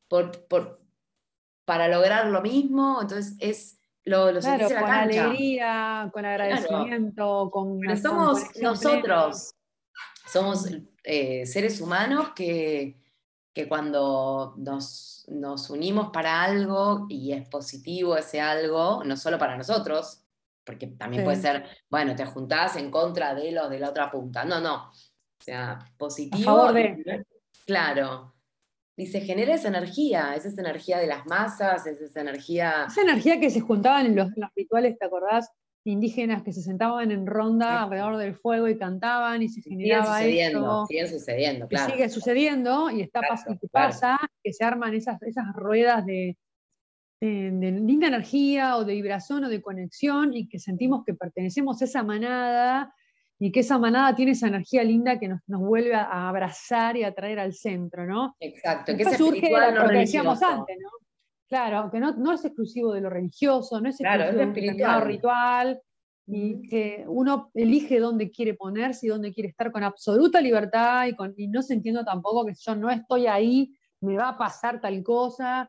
por, 0.09 0.47
por- 0.47 0.81
para 1.65 1.89
lograr 1.89 2.27
lo 2.27 2.43
mismo. 2.43 2.99
Entonces 3.01 3.37
es 3.39 3.79
lo, 4.05 4.31
lo 4.33 4.41
Claro, 4.41 4.69
la 4.69 4.81
con 4.81 4.89
cancha. 4.91 5.25
alegría, 5.25 6.11
con 6.13 6.25
agradecimiento, 6.27 7.51
con, 7.51 7.81
Pero 7.81 7.97
somos 7.97 8.43
nosotros, 8.61 9.55
somos 10.27 10.69
eh, 11.05 11.47
seres 11.47 11.81
humanos 11.81 12.33
que, 12.35 13.00
que 13.53 13.67
cuando 13.69 14.55
nos, 14.59 15.25
nos 15.29 15.71
unimos 15.71 16.11
para 16.11 16.43
algo 16.43 17.07
y 17.09 17.33
es 17.33 17.49
positivo 17.49 18.17
ese 18.17 18.41
algo, 18.41 19.03
no 19.05 19.17
solo 19.17 19.39
para 19.39 19.57
nosotros, 19.57 20.23
porque 20.65 20.87
también 20.87 21.23
Sí. 21.23 21.25
puede 21.25 21.41
ser, 21.41 21.67
bueno, 21.89 22.15
te 22.15 22.25
juntás 22.27 22.77
en 22.77 22.91
contra 22.91 23.35
de 23.35 23.51
los 23.53 23.69
de 23.69 23.81
la 23.81 23.91
otra 23.91 24.11
punta. 24.11 24.45
No, 24.45 24.61
no. 24.61 24.89
O 24.89 25.43
sea, 25.43 25.79
positivo. 25.97 26.45
favor 26.45 26.73
de. 26.75 27.25
Claro. 27.67 28.35
Y 28.97 29.07
se 29.07 29.23
genera 29.23 29.55
esa 29.55 29.69
energía, 29.69 30.35
es 30.37 30.45
esa 30.45 30.61
energía 30.61 30.99
de 30.99 31.07
las 31.07 31.25
masas, 31.27 31.87
es 31.87 32.01
esa 32.01 32.21
energía. 32.21 32.85
Esa 32.87 33.01
energía 33.01 33.41
que 33.41 33.49
se 33.51 33.61
juntaban 33.61 34.07
en 34.07 34.15
los, 34.17 34.29
en 34.29 34.43
los 34.43 34.51
rituales, 34.55 34.99
¿te 34.99 35.07
acordás? 35.07 35.51
Indígenas 35.85 36.43
que 36.43 36.53
se 36.53 36.61
sentaban 36.63 37.11
en 37.11 37.27
ronda 37.27 37.67
Sí. 37.79 37.85
alrededor 37.85 38.17
del 38.19 38.35
fuego 38.35 38.69
y 38.69 38.77
cantaban 38.77 39.43
y 39.43 39.49
se 39.49 39.63
generaba 39.63 40.19
sucediendo, 40.19 40.59
eso. 40.59 40.87
siguen 40.87 41.09
sucediendo, 41.09 41.69
claro. 41.69 41.93
sigue 41.93 42.09
sucediendo 42.11 42.91
y 42.91 43.01
está 43.01 43.21
Claro, 43.21 43.35
y 43.37 43.45
claro. 43.47 43.59
pasa 43.73 44.19
que 44.45 44.53
se 44.53 44.63
arman 44.65 44.93
esas, 44.95 45.23
esas 45.23 45.47
ruedas 45.55 46.05
de, 46.05 46.37
de- 47.23 47.51
de 47.51 47.71
linda 47.73 48.09
energía 48.09 48.77
o 48.77 48.85
de 48.85 48.93
vibración 48.95 49.45
o 49.45 49.49
de 49.49 49.63
conexión 49.63 50.35
y 50.35 50.49
que 50.49 50.59
sentimos 50.59 51.03
que 51.05 51.15
pertenecemos 51.15 51.81
a 51.81 51.87
esa 51.87 52.03
manada 52.03 52.95
y 53.39 53.51
que 53.51 53.61
esa 53.61 53.79
manada 53.79 54.15
tiene 54.15 54.33
esa 54.33 54.49
energía 54.49 54.85
linda 54.85 55.19
que 55.19 55.29
nos, 55.29 55.41
nos 55.47 55.63
vuelve 55.63 55.95
a, 55.95 56.03
a 56.05 56.29
abrazar 56.29 56.99
y 56.99 57.05
a 57.05 57.15
traer 57.15 57.39
al 57.39 57.55
centro, 57.55 58.05
¿no? 58.05 58.37
Exacto, 58.39 58.95
que 58.95 59.03
es 59.03 59.17
surge 59.17 59.51
lo 59.51 59.89
que 59.89 59.97
decíamos 59.97 60.43
antes, 60.43 60.77
¿no? 60.79 60.91
Claro, 61.51 61.91
que 61.91 61.99
no, 61.99 62.13
no 62.13 62.33
es 62.33 62.45
exclusivo 62.45 62.93
de 62.95 63.01
lo 63.01 63.11
religioso, 63.11 63.81
no 63.81 63.89
es 63.89 63.97
Claro, 63.99 64.23
es 64.23 64.29
exclusivo 64.31 64.39
de 64.39 64.47
un 64.47 64.57
espiritual. 64.57 65.05
ritual, 65.07 65.83
y 66.33 66.63
que 66.69 67.05
uno 67.09 67.51
elige 67.55 67.99
dónde 67.99 68.31
quiere 68.31 68.55
ponerse 68.55 69.07
y 69.07 69.09
dónde 69.09 69.33
quiere 69.35 69.49
estar 69.49 69.73
con 69.73 69.83
absoluta 69.83 70.41
libertad 70.41 71.07
y, 71.09 71.17
con, 71.17 71.35
y 71.37 71.49
no 71.49 71.61
sintiendo 71.61 72.05
tampoco 72.05 72.47
que 72.47 72.55
yo 72.57 72.77
no 72.77 72.89
estoy 72.89 73.27
ahí, 73.27 73.75
me 74.01 74.17
va 74.17 74.29
a 74.29 74.39
pasar 74.39 74.81
tal 74.81 75.03
cosa, 75.03 75.69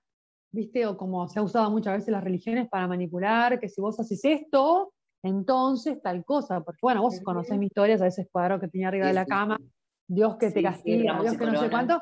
¿viste? 0.52 0.86
O 0.86 0.96
como 0.98 1.28
se 1.28 1.39
ha 1.39 1.41
usado 1.41 1.72
muchas 1.72 1.94
veces 1.98 2.10
las 2.12 2.24
religiones 2.24 2.70
para 2.70 2.88
manipular, 2.88 3.60
que 3.60 3.67
si 3.67 3.82
vos 3.82 4.00
haces 4.00 4.24
esto, 4.24 4.94
entonces 5.24 6.00
tal 6.02 6.24
cosa, 6.26 6.62
porque 6.62 6.80
bueno, 6.84 7.02
vos 7.02 7.20
conocés 7.24 7.58
mi 7.58 7.65
historia, 7.65 7.96
a 7.96 8.06
ese 8.08 8.28
cuadro 8.32 8.60
que 8.60 8.67
tenía 8.67 8.89
arriba 8.89 9.06
Sí, 9.06 9.10
de 9.10 9.15
la 9.15 9.26
cama. 9.26 9.60
Dios 10.08 10.36
que 10.38 10.50
Sí, 10.50 10.54
te 10.56 10.63
castiga, 10.63 11.22
Dios 11.22 11.38
que 11.38 11.46
no 11.48 11.60
sé 11.60 11.70
cuánto, 11.72 12.02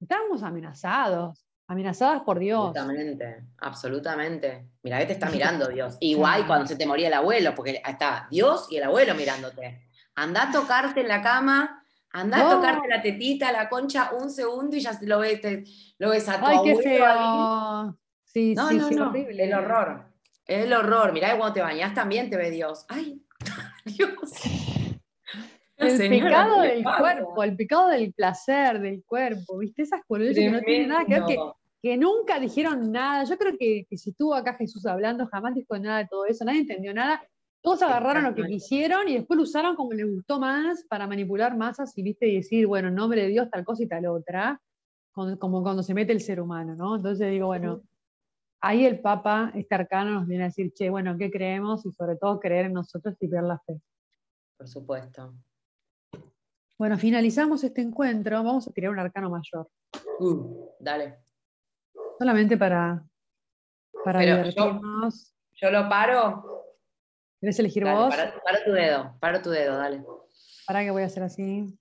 estábamos 0.00 0.42
amenazados, 0.42 1.44
amenazadas 1.68 2.22
por 2.22 2.38
Dios. 2.38 2.66
Absolutamente, 2.68 3.44
absolutamente. 3.58 4.68
Mira 4.82 4.98
que 4.98 5.06
te 5.06 5.12
está 5.12 5.30
mirando 5.30 5.68
Dios. 5.68 5.96
Igual 6.00 6.46
cuando 6.46 6.66
se 6.66 6.76
te 6.76 6.86
moría 6.86 7.08
el 7.08 7.14
abuelo, 7.14 7.54
porque 7.54 7.80
está 7.86 8.26
Dios 8.30 8.66
y 8.70 8.78
el 8.78 8.84
abuelo 8.84 9.14
mirándote. 9.14 9.86
Anda 10.16 10.48
a 10.48 10.50
tocarte 10.52 11.00
en 11.02 11.08
la 11.08 11.22
cama, 11.22 11.84
anda 12.10 12.38
a 12.38 12.42
No. 12.44 12.56
tocarte 12.56 12.88
la 12.88 13.00
tetita, 13.00 13.52
la 13.52 13.68
concha, 13.68 14.10
un 14.20 14.30
segundo 14.30 14.76
y 14.76 14.80
ya 14.80 14.98
lo 15.02 15.20
ves, 15.20 15.40
te- 15.40 15.64
lo 15.98 16.10
ves 16.10 16.28
a 16.28 16.40
tu 16.40 16.46
Ay, 16.46 16.56
qué 16.64 16.70
abuelo 16.70 16.82
feo. 16.82 17.98
Sí, 18.24 18.54
No, 18.54 18.68
sí, 18.68 18.78
no, 18.78 18.88
sí, 18.88 18.94
no, 18.96 19.08
horrible. 19.10 19.44
el 19.44 19.54
horror. 19.54 20.04
El 20.46 20.72
horror. 20.72 21.12
Mirá 21.12 21.30
que 21.32 21.36
cuando 21.38 21.54
te 21.54 21.60
bañas 21.60 21.94
también 21.94 22.28
te 22.30 22.36
ve 22.36 22.50
Dios. 22.50 22.84
Ay, 22.88 23.22
Dios. 23.84 24.10
El 25.76 25.96
Señora, 25.96 26.24
pecado 26.44 26.62
¿qué 26.62 26.68
le 26.68 26.74
del 26.74 26.82
pasa? 26.82 26.98
cuerpo, 26.98 27.44
el 27.44 27.56
pecado 27.56 27.88
del 27.88 28.12
placer, 28.12 28.80
del 28.80 29.04
cuerpo, 29.04 29.58
¿viste? 29.58 29.82
Esas 29.82 30.00
boludeces 30.08 30.36
que 30.44 30.50
no 30.50 30.60
tienen 30.62 30.88
nada 30.88 31.04
que 31.04 31.14
ver, 31.14 31.24
que. 31.24 31.36
Que 31.82 31.96
nunca 31.96 32.40
dijeron 32.40 32.90
nada. 32.92 33.24
Yo 33.24 33.38
creo 33.38 33.56
que, 33.58 33.86
que 33.88 33.96
si 33.96 34.10
estuvo 34.10 34.34
acá 34.34 34.54
Jesús 34.54 34.86
hablando, 34.86 35.26
jamás 35.26 35.54
dijo 35.54 35.78
nada 35.78 35.98
de 35.98 36.08
todo 36.08 36.26
eso, 36.26 36.44
nadie 36.44 36.60
entendió 36.60 36.92
nada. 36.94 37.22
Todos 37.60 37.82
agarraron 37.82 38.24
lo 38.24 38.34
que 38.34 38.44
quisieron 38.46 39.08
y 39.08 39.14
después 39.14 39.36
lo 39.36 39.42
usaron 39.42 39.74
como 39.74 39.92
les 39.92 40.08
gustó 40.08 40.38
más 40.38 40.84
para 40.84 41.06
manipular 41.06 41.56
masas 41.56 41.96
y, 41.98 42.02
¿viste? 42.02 42.28
y 42.28 42.36
decir, 42.36 42.66
bueno, 42.66 42.88
en 42.88 42.94
nombre 42.94 43.22
de 43.22 43.28
Dios 43.28 43.50
tal 43.50 43.64
cosa 43.64 43.82
y 43.82 43.88
tal 43.88 44.06
otra, 44.06 44.60
como 45.12 45.62
cuando 45.62 45.82
se 45.82 45.94
mete 45.94 46.12
el 46.12 46.20
ser 46.20 46.40
humano, 46.40 46.76
¿no? 46.76 46.96
Entonces 46.96 47.30
digo, 47.30 47.48
bueno, 47.48 47.82
ahí 48.60 48.86
el 48.86 49.00
Papa, 49.00 49.52
este 49.54 49.74
arcano, 49.74 50.12
nos 50.12 50.26
viene 50.26 50.44
a 50.44 50.46
decir, 50.46 50.72
che, 50.72 50.88
bueno, 50.88 51.12
¿en 51.12 51.18
qué 51.18 51.30
creemos? 51.30 51.84
Y 51.84 51.92
sobre 51.92 52.16
todo 52.16 52.38
creer 52.38 52.66
en 52.66 52.74
nosotros 52.74 53.16
y 53.20 53.26
ver 53.26 53.42
la 53.42 53.58
fe. 53.58 53.80
Por 54.56 54.68
supuesto. 54.68 55.34
Bueno, 56.78 56.96
finalizamos 56.96 57.64
este 57.64 57.80
encuentro. 57.80 58.36
Vamos 58.36 58.68
a 58.68 58.70
tirar 58.70 58.92
un 58.92 59.00
arcano 59.00 59.30
mayor. 59.30 59.68
Uh, 60.20 60.68
dale. 60.78 61.27
Solamente 62.18 62.56
para, 62.56 63.04
para 64.04 64.18
Pero 64.20 64.36
yo- 64.36 64.36
divertirnos. 64.42 65.34
Yo 65.60 65.70
lo 65.70 65.88
paro. 65.88 66.44
¿Querés 67.40 67.58
elegir 67.58 67.84
Dale, 67.84 67.96
vos? 67.98 68.08
para, 68.14 68.42
para 68.42 68.64
tu 68.64 68.72
dedo, 68.72 69.16
para 69.20 69.42
tu 69.42 69.50
dedo, 69.50 69.76
dale. 69.76 70.04
Para 70.66 70.82
que 70.82 70.90
voy 70.90 71.02
a 71.02 71.06
hacer 71.06 71.22
así. 71.22 71.78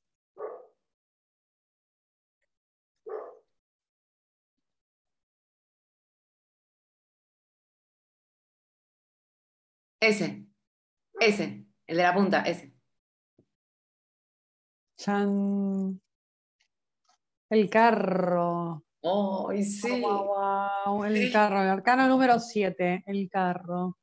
Ese, 10.00 10.46
ese, 11.20 11.66
el 11.88 11.98
de 11.98 12.04
la 12.04 12.14
punta, 12.14 12.42
ese. 12.44 12.74
Chan. 14.98 16.00
El 17.50 17.70
carro. 17.70 18.84
¡Ay, 19.04 19.64
sí! 19.64 20.04
El 21.06 21.18
Sí. 21.28 21.32
carro. 21.32 21.62
El 21.62 21.70
arcano 21.70 22.08
número 22.08 22.40
7. 22.40 23.04
El 23.06 23.30
carro. 23.30 23.98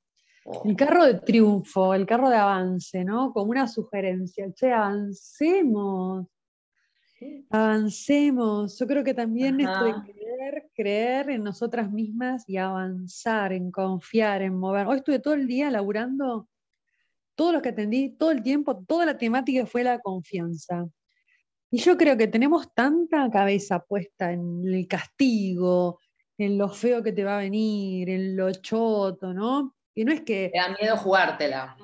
Oh, 0.47 0.63
El 0.65 0.77
carro 0.77 1.05
de 1.07 1.15
triunfo, 1.15 1.95
el 1.95 2.05
carro 2.07 2.29
de 2.29 2.37
avance, 2.37 3.03
¿no? 3.05 3.33
Como 3.33 3.51
una 3.51 3.67
sugerencia. 3.67 4.53
Che, 4.53 4.73
avancemos. 4.73 6.27
Avancemos. 7.51 8.79
Yo 8.79 8.87
creo 8.87 9.03
que 9.05 9.15
también 9.15 9.61
esto 9.61 9.85
de 9.85 9.95
creer, 10.13 10.71
creer 10.75 11.31
en 11.31 11.45
nosotras 11.45 11.91
mismas 11.91 12.45
y 12.47 12.59
avanzar, 12.59 13.53
en 13.53 13.71
confiar, 13.71 14.43
en 14.43 14.57
mover. 14.57 14.87
Hoy 14.87 14.99
estuve 14.99 15.19
todo 15.19 15.35
el 15.35 15.47
día 15.47 15.71
laburando, 15.71 16.49
todo 17.35 17.53
lo 17.53 17.63
que 17.63 17.71
atendí, 17.71 18.11
todo 18.11 18.31
el 18.31 18.43
tiempo, 18.43 18.85
toda 18.87 19.07
la 19.07 19.17
temática 19.17 19.65
fue 19.65 19.83
la 19.83 19.99
confianza. 20.01 20.87
Y 21.75 21.79
yo 21.79 21.97
creo 21.97 22.17
que 22.17 22.29
tenemos 22.29 22.73
tanta 22.73 23.29
cabeza 23.33 23.81
puesta 23.81 24.31
en 24.31 24.63
el 24.65 24.87
castigo, 24.87 25.99
en 26.39 26.57
lo 26.57 26.69
feo 26.69 27.03
que 27.03 27.11
te 27.13 27.25
va 27.25 27.35
a 27.35 27.39
venir, 27.41 28.09
en 28.09 28.37
lo 28.37 28.53
choto, 28.53 29.35
¿no? 29.35 29.75
Y 29.93 30.05
no 30.05 30.13
es 30.13 30.21
que 30.21 30.51
Te 30.53 30.59
da 30.61 30.69
miedo 30.81 30.97
jugártela. 30.97 31.77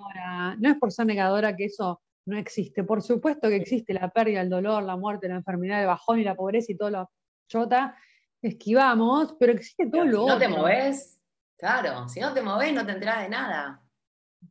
no 0.61 0.71
es 0.71 0.77
por 0.79 0.93
ser 0.93 1.07
negadora 1.07 1.57
que 1.57 1.65
eso 1.65 2.01
no 2.27 2.39
existe. 2.39 2.85
Por 2.85 3.03
supuesto 3.03 3.49
que 3.49 3.57
existe 3.57 3.93
la 3.93 4.11
pérdida, 4.11 4.43
el 4.43 4.49
dolor, 4.49 4.85
la 4.85 4.97
muerte, 4.97 5.29
la 5.29 5.35
enfermedad, 5.35 5.81
el 5.81 5.89
bajón 5.89 6.21
y 6.21 6.23
la 6.25 6.37
pobreza 6.37 6.71
y 6.71 6.77
todo 6.77 6.91
lo 6.91 7.11
chota. 7.49 7.97
Esquivamos, 8.41 9.35
pero 9.41 9.51
existe 9.55 9.87
todo 9.91 10.03
Pero 10.05 10.13
lo 10.13 10.23
si 10.23 10.29
no 10.29 10.39
te 10.39 10.47
otro. 10.47 10.59
moves, 10.59 11.21
claro, 11.59 12.09
si 12.09 12.21
no 12.21 12.33
te 12.33 12.43
moves 12.43 12.73
no 12.73 12.87
te 12.87 12.93
enterás 12.93 13.23
de 13.23 13.29
nada. 13.29 13.83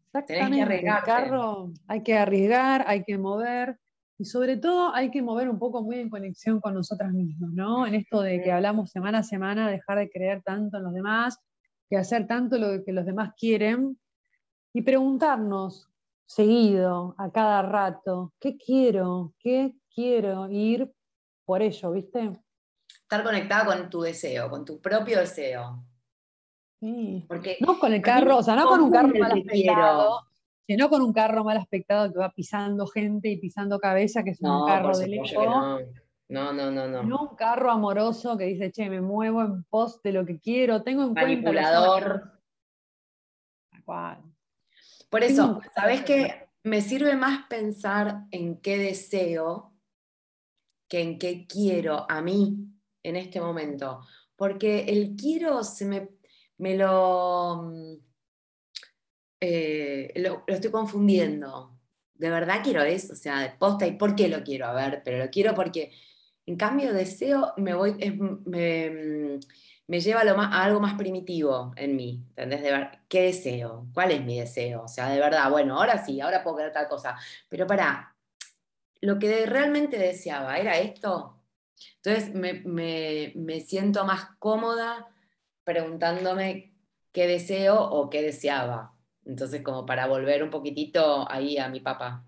Exactamente. 0.07 0.57
El 0.57 0.63
arriesgarte. 0.63 1.05
carro 1.05 1.71
hay 1.87 2.03
que 2.03 2.17
arriesgar, 2.17 2.83
hay 2.85 3.05
que 3.05 3.17
mover. 3.17 3.79
Y 4.19 4.25
sobre 4.25 4.57
todo 4.57 4.93
hay 4.93 5.11
que 5.11 5.21
mover 5.21 5.49
un 5.49 5.57
poco 5.57 5.81
muy 5.81 5.97
en 5.97 6.09
conexión 6.09 6.59
con 6.59 6.73
nosotras 6.73 7.13
mismas, 7.13 7.51
¿no? 7.51 7.87
En 7.87 7.95
esto 7.95 8.21
de 8.21 8.41
que 8.43 8.51
hablamos 8.51 8.91
semana 8.91 9.19
a 9.19 9.23
semana, 9.23 9.69
dejar 9.69 9.97
de 9.97 10.09
creer 10.09 10.43
tanto 10.43 10.77
en 10.77 10.83
los 10.83 10.93
demás, 10.93 11.39
que 11.89 11.95
hacer 11.95 12.27
tanto 12.27 12.57
lo 12.57 12.83
que 12.83 12.91
los 12.91 13.05
demás 13.05 13.33
quieren, 13.39 13.97
y 14.73 14.81
preguntarnos 14.81 15.87
seguido, 16.25 17.15
a 17.17 17.31
cada 17.31 17.61
rato, 17.61 18.33
¿qué 18.39 18.57
quiero? 18.57 19.33
¿Qué 19.39 19.73
quiero? 19.95 20.49
Ir 20.49 20.93
por 21.45 21.61
ello, 21.61 21.91
¿viste? 21.91 22.31
Estar 23.01 23.23
conectada 23.23 23.65
con 23.65 23.89
tu 23.89 24.01
deseo, 24.01 24.49
con 24.49 24.65
tu 24.65 24.81
propio 24.81 25.19
deseo. 25.19 25.83
Sí. 26.81 27.25
Porque 27.27 27.57
No 27.61 27.79
con 27.79 27.93
el 27.93 28.01
carro, 28.01 28.37
o 28.37 28.43
sea, 28.43 28.57
no 28.57 28.67
con 28.67 28.81
un 28.81 28.91
carro 28.91 29.15
mal 29.17 29.43
quiero. 29.43 30.28
Aspectado, 30.69 30.75
sino 30.75 30.89
con 30.89 31.01
un 31.01 31.13
carro 31.13 31.43
mal 31.43 31.57
aspectado 31.57 32.11
que 32.11 32.19
va 32.19 32.31
pisando 32.31 32.85
gente 32.87 33.29
y 33.29 33.37
pisando 33.37 33.79
cabeza, 33.79 34.23
que 34.23 34.31
es 34.31 34.41
un 34.41 34.49
no, 34.49 34.65
carro 34.65 34.97
de 34.97 35.09
que 35.09 35.35
no. 35.35 35.79
No, 36.29 36.53
no, 36.53 36.69
no, 36.69 36.87
no. 36.87 37.03
No 37.03 37.21
un 37.21 37.35
carro 37.35 37.71
amoroso 37.71 38.37
que 38.37 38.45
dice, 38.45 38.71
che, 38.71 38.87
me 38.87 39.01
muevo 39.01 39.41
en 39.41 39.63
pos 39.63 39.99
de 40.03 40.11
lo 40.13 40.25
que 40.27 40.39
quiero, 40.39 40.83
tengo 40.83 41.01
en 41.01 41.13
cuenta 41.13 41.27
Manipulador. 41.27 42.03
otros". 42.03 42.21
Tal 43.71 43.83
cual. 43.83 44.23
Por 45.09 45.23
eso, 45.23 45.55
cuenta 45.55 45.71
¿sabés 45.73 46.01
los 46.01 46.05
qué? 46.05 46.49
me 46.63 46.81
sirve 46.81 47.15
más 47.15 47.47
pensar 47.47 48.25
en 48.29 48.61
qué 48.61 48.77
deseo 48.77 49.73
que 50.87 51.01
en 51.01 51.17
qué 51.17 51.47
quiero 51.47 52.05
a 52.09 52.21
mí 52.21 52.57
en 53.01 53.15
este 53.15 53.41
momento. 53.41 54.01
Porque 54.35 54.81
el 54.81 55.15
quiero 55.15 55.63
se 55.63 55.85
me, 55.85 56.09
me 56.57 56.77
lo, 56.77 57.71
mm, 57.73 58.08
eh, 59.39 60.13
lo, 60.17 60.43
estoy 60.47 60.71
confundiendo. 60.71 61.77
De 62.15 62.29
verdad 62.29 62.61
quiero 62.63 62.81
eso, 62.83 63.13
o 63.13 63.15
sea, 63.15 63.55
posta, 63.59 63.87
¿y 63.87 63.93
por 63.97 64.15
qué 64.15 64.27
lo 64.27 64.43
quiero? 64.43 64.65
A 64.67 64.73
ver, 64.73 65.01
pero 65.05 65.17
lo 65.23 65.29
quiero 65.31 65.55
porque, 65.55 65.91
en 66.45 66.57
cambio, 66.57 66.93
deseo 66.93 67.53
me 67.57 67.73
voy, 67.73 67.93
me, 68.45 69.39
me 69.87 70.01
lleva 70.01 70.21
a, 70.21 70.23
lo 70.25 70.35
más- 70.35 70.49
algo 70.53 70.79
más 70.81 70.95
primitivo 70.95 71.73
en 71.77 71.95
mí, 71.95 72.25
¿entendés? 72.29 72.61
De 72.61 72.71
ver, 72.71 72.89
¿qué 73.07 73.21
deseo? 73.23 73.87
¿Cuál 73.93 74.11
es 74.11 74.23
mi 74.25 74.39
deseo? 74.39 74.83
O 74.83 74.87
sea, 74.87 75.09
de 75.09 75.19
verdad, 75.19 75.49
bueno, 75.51 75.77
ahora 75.79 76.03
sí, 76.05 76.19
ahora 76.21 76.43
puedo 76.43 76.57
querer 76.57 76.73
tal 76.73 76.87
cosa, 76.89 77.17
pero 77.49 77.65
para, 77.67 78.15
lo 79.01 79.19
que 79.19 79.45
realmente 79.45 79.97
deseaba 79.97 80.57
era 80.59 80.77
esto. 80.79 81.41
Entonces 81.97 82.33
me, 82.35 82.53
me- 82.65 83.33
me 83.35 83.61
siento 83.61 84.05
más 84.05 84.29
cómoda 84.39 85.07
preguntándome 85.63 86.75
qué 87.13 87.27
deseo 87.27 87.81
o 87.81 88.09
qué 88.09 88.21
deseaba. 88.21 88.95
Entonces, 89.29 89.61
como 89.61 89.85
para 89.85 90.07
volver 90.07 90.41
un 90.41 90.49
poquitito 90.49 91.29
ahí 91.31 91.59
a 91.59 91.69
mi 91.69 91.81
papá. 91.81 92.25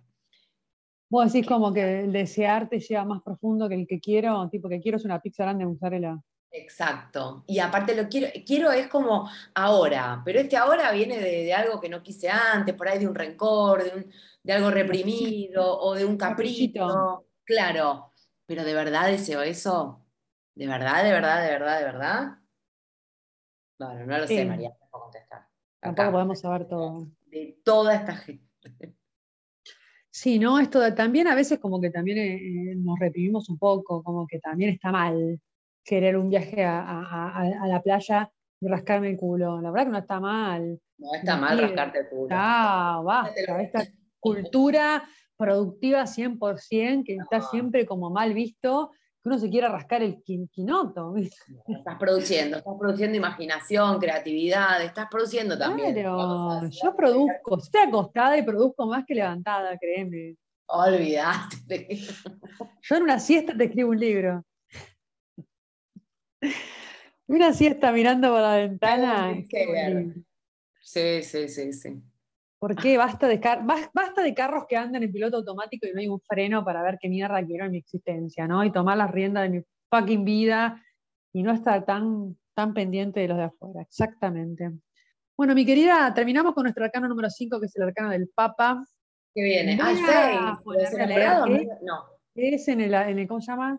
Vos 1.09 1.33
decís 1.33 1.47
como 1.47 1.73
que 1.73 2.01
el 2.01 2.13
desear 2.13 2.69
te 2.69 2.79
lleva 2.79 3.03
más 3.03 3.23
profundo 3.23 3.67
que 3.67 3.73
el 3.75 3.87
que 3.87 3.99
quiero, 3.99 4.47
tipo 4.49 4.69
que 4.69 4.79
quiero 4.79 4.97
es 4.97 5.03
una 5.05 5.19
pizza 5.19 5.43
grande 5.43 5.65
de 5.65 5.71
mozzarella. 5.71 6.19
Exacto. 6.51 7.43
Y 7.47 7.57
aparte 7.57 7.95
lo 7.95 8.07
quiero, 8.07 8.27
quiero 8.45 8.71
es 8.71 8.87
como 8.87 9.27
ahora, 9.55 10.21
pero 10.23 10.39
este 10.39 10.55
ahora 10.57 10.91
viene 10.91 11.17
de, 11.17 11.43
de 11.43 11.53
algo 11.53 11.81
que 11.81 11.89
no 11.89 12.03
quise 12.03 12.29
antes, 12.29 12.75
por 12.75 12.87
ahí 12.87 12.99
de 12.99 13.07
un 13.07 13.15
rencor, 13.15 13.83
de, 13.83 13.97
un- 13.97 14.11
de 14.43 14.53
algo 14.53 14.69
reprimido 14.69 15.79
o 15.79 15.95
de 15.95 16.05
un 16.05 16.17
Caprichito. 16.17 16.81
capricho. 16.81 17.25
Claro, 17.43 18.11
pero 18.45 18.63
de 18.63 18.73
verdad 18.75 19.07
deseo 19.07 19.41
eso. 19.41 20.05
¿De 20.53 20.67
verdad, 20.67 21.03
de 21.03 21.11
verdad, 21.11 21.43
de 21.43 21.49
verdad, 21.49 21.77
de 21.79 21.83
verdad? 21.85 22.37
Bueno, 23.79 24.05
no 24.05 24.17
lo 24.19 24.27
sé. 24.27 24.45
María. 24.45 24.71
Tampoco 25.81 26.01
Acá, 26.03 26.11
podemos 26.11 26.39
saber 26.39 26.67
todo. 26.67 27.07
de 27.25 27.59
toda 27.65 27.95
esta 27.95 28.15
gente. 28.15 28.95
Sí, 30.09 30.39
¿no? 30.39 30.59
Esto 30.59 30.93
también 30.93 31.27
a 31.27 31.35
veces 31.35 31.57
como 31.59 31.79
que 31.81 31.89
también 31.89 32.17
eh, 32.17 32.35
eh, 32.35 32.75
nos 32.75 32.99
reprimimos 32.99 33.49
un 33.49 33.57
poco, 33.57 34.03
como 34.03 34.27
que 34.27 34.39
también 34.39 34.71
está 34.71 34.91
mal 34.91 35.39
querer 35.83 36.17
un 36.17 36.29
viaje 36.29 36.63
a, 36.63 36.81
a- 37.39 37.67
la 37.67 37.81
playa 37.81 38.29
y 38.59 38.67
rascarme 38.67 39.09
el 39.09 39.17
culo. 39.17 39.59
La 39.61 39.71
verdad 39.71 39.85
que 39.87 39.91
no 39.93 39.97
está 39.97 40.19
mal. 40.19 40.79
No 40.97 41.13
está 41.15 41.37
mal 41.37 41.57
rascarte 41.59 41.99
el 41.99 42.09
culo. 42.09 42.27
Ah, 42.29 43.01
basta, 43.03 43.61
esta 43.61 43.83
cultura 44.19 45.03
productiva 45.35 46.05
100% 46.05 47.03
que 47.05 47.15
está 47.15 47.41
siempre 47.41 47.85
como 47.87 48.11
mal 48.11 48.33
visto, 48.35 48.91
que 49.21 49.29
uno 49.29 49.37
se 49.37 49.49
quiera 49.49 49.69
rascar 49.69 50.01
el 50.01 50.23
quin- 50.23 50.49
quinoto. 50.49 51.13
Estás 51.15 51.97
produciendo, 51.99 52.57
estás 52.57 52.73
produciendo 52.79 53.17
imaginación, 53.17 53.99
creatividad, 53.99 54.81
estás 54.83 55.07
produciendo 55.11 55.57
también. 55.57 55.93
Claro, 55.93 56.67
yo 56.69 56.95
produzco, 56.95 57.57
estoy 57.57 57.81
acostada 57.81 58.37
y 58.37 58.41
produzco 58.43 58.87
más 58.87 59.05
que 59.05 59.15
levantada, 59.15 59.77
créeme. 59.77 60.35
Olvídate. 60.67 61.87
Yo 62.81 62.95
en 62.95 63.03
una 63.03 63.19
siesta 63.19 63.55
te 63.57 63.65
escribo 63.65 63.89
un 63.89 63.99
libro. 63.99 64.45
Una 67.27 67.53
siesta 67.53 67.91
mirando 67.91 68.29
por 68.29 68.39
la 68.41 68.55
ventana. 68.55 69.33
Sí, 70.81 71.21
sí, 71.23 71.47
sí, 71.49 71.73
sí. 71.73 72.01
¿Por 72.61 72.75
qué? 72.75 72.95
Basta 72.95 73.27
de, 73.27 73.39
basta 73.91 74.35
carros 74.35 74.65
que 74.69 74.77
andan 74.77 75.01
en 75.01 75.11
piloto 75.11 75.37
automático 75.37 75.87
y 75.87 75.93
no 75.93 75.99
hay 75.99 76.07
un 76.07 76.21
freno 76.21 76.63
para 76.63 76.83
ver 76.83 76.99
qué 77.01 77.09
mierda 77.09 77.43
quiero 77.43 77.65
en 77.65 77.71
mi 77.71 77.79
existencia, 77.79 78.47
¿no? 78.47 78.63
Y 78.63 78.71
tomar 78.71 78.99
las 78.99 79.09
riendas 79.09 79.43
de 79.43 79.49
mi 79.49 79.65
fucking 79.89 80.23
vida 80.23 80.79
y 81.33 81.41
no 81.41 81.53
estar 81.53 81.83
tan, 81.85 82.37
tan 82.53 82.75
pendiente 82.75 83.19
de 83.19 83.29
los 83.29 83.37
de 83.39 83.45
afuera. 83.45 83.81
Exactamente. 83.81 84.69
Bueno, 85.35 85.55
mi 85.55 85.65
querida, 85.65 86.13
terminamos 86.13 86.53
con 86.53 86.61
nuestro 86.61 86.85
arcano 86.85 87.07
número 87.07 87.31
5, 87.31 87.59
que 87.59 87.65
es 87.65 87.75
el 87.77 87.81
arcano 87.81 88.11
del 88.11 88.29
Papa. 88.29 88.85
¿Qué 89.33 89.41
viene? 89.41 89.79
Ah, 89.81 90.59
qué. 90.61 91.67
No, 91.81 92.05
Es 92.35 92.67
en 92.67 92.81
el, 92.81 92.93
en 92.93 93.17
el, 93.17 93.27
¿cómo 93.27 93.41
se 93.41 93.51
llama? 93.51 93.75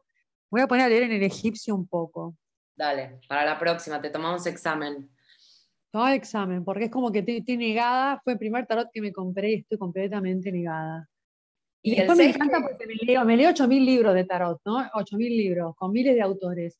Voy 0.51 0.61
a 0.61 0.67
poner 0.67 0.87
a 0.87 0.89
leer 0.89 1.05
en 1.05 1.13
el 1.13 1.23
egipcio 1.23 1.77
un 1.77 1.87
poco. 1.87 2.35
dale, 2.75 3.21
para 3.29 3.45
la 3.45 3.61
próxima, 3.61 4.03
te 4.03 4.11
tomamos 4.11 4.45
examen. 4.45 5.09
Todo 5.93 6.09
el 6.09 6.15
examen, 6.15 6.65
porque 6.65 6.85
es 6.85 6.91
como 6.91 7.13
que 7.13 7.19
estoy, 7.27 7.57
negada. 7.59 8.19
Fue 8.25 8.33
el 8.33 8.39
primer 8.39 8.67
tarot 8.67 8.89
que 8.91 9.03
me 9.03 9.13
compré 9.13 9.51
y 9.53 9.55
estoy 9.57 9.77
completamente 9.77 10.51
negada. 10.51 11.07
Y, 11.83 11.93
Y 11.93 11.97
después 11.97 12.17
me 12.17 12.25
encanta 12.31 12.57
¿qué? 12.59 12.63
porque 12.63 12.87
me 12.87 12.95
leo, 12.95 13.25
me 13.27 13.37
leo 13.37 13.51
8.000 13.51 13.85
libros 13.85 14.15
de 14.15 14.25
tarot, 14.25 14.59
¿no? 14.65 14.79
8.000 14.95 15.19
libros, 15.37 15.75
con 15.77 15.93
miles 15.93 16.15
de 16.15 16.23
autores. 16.23 16.79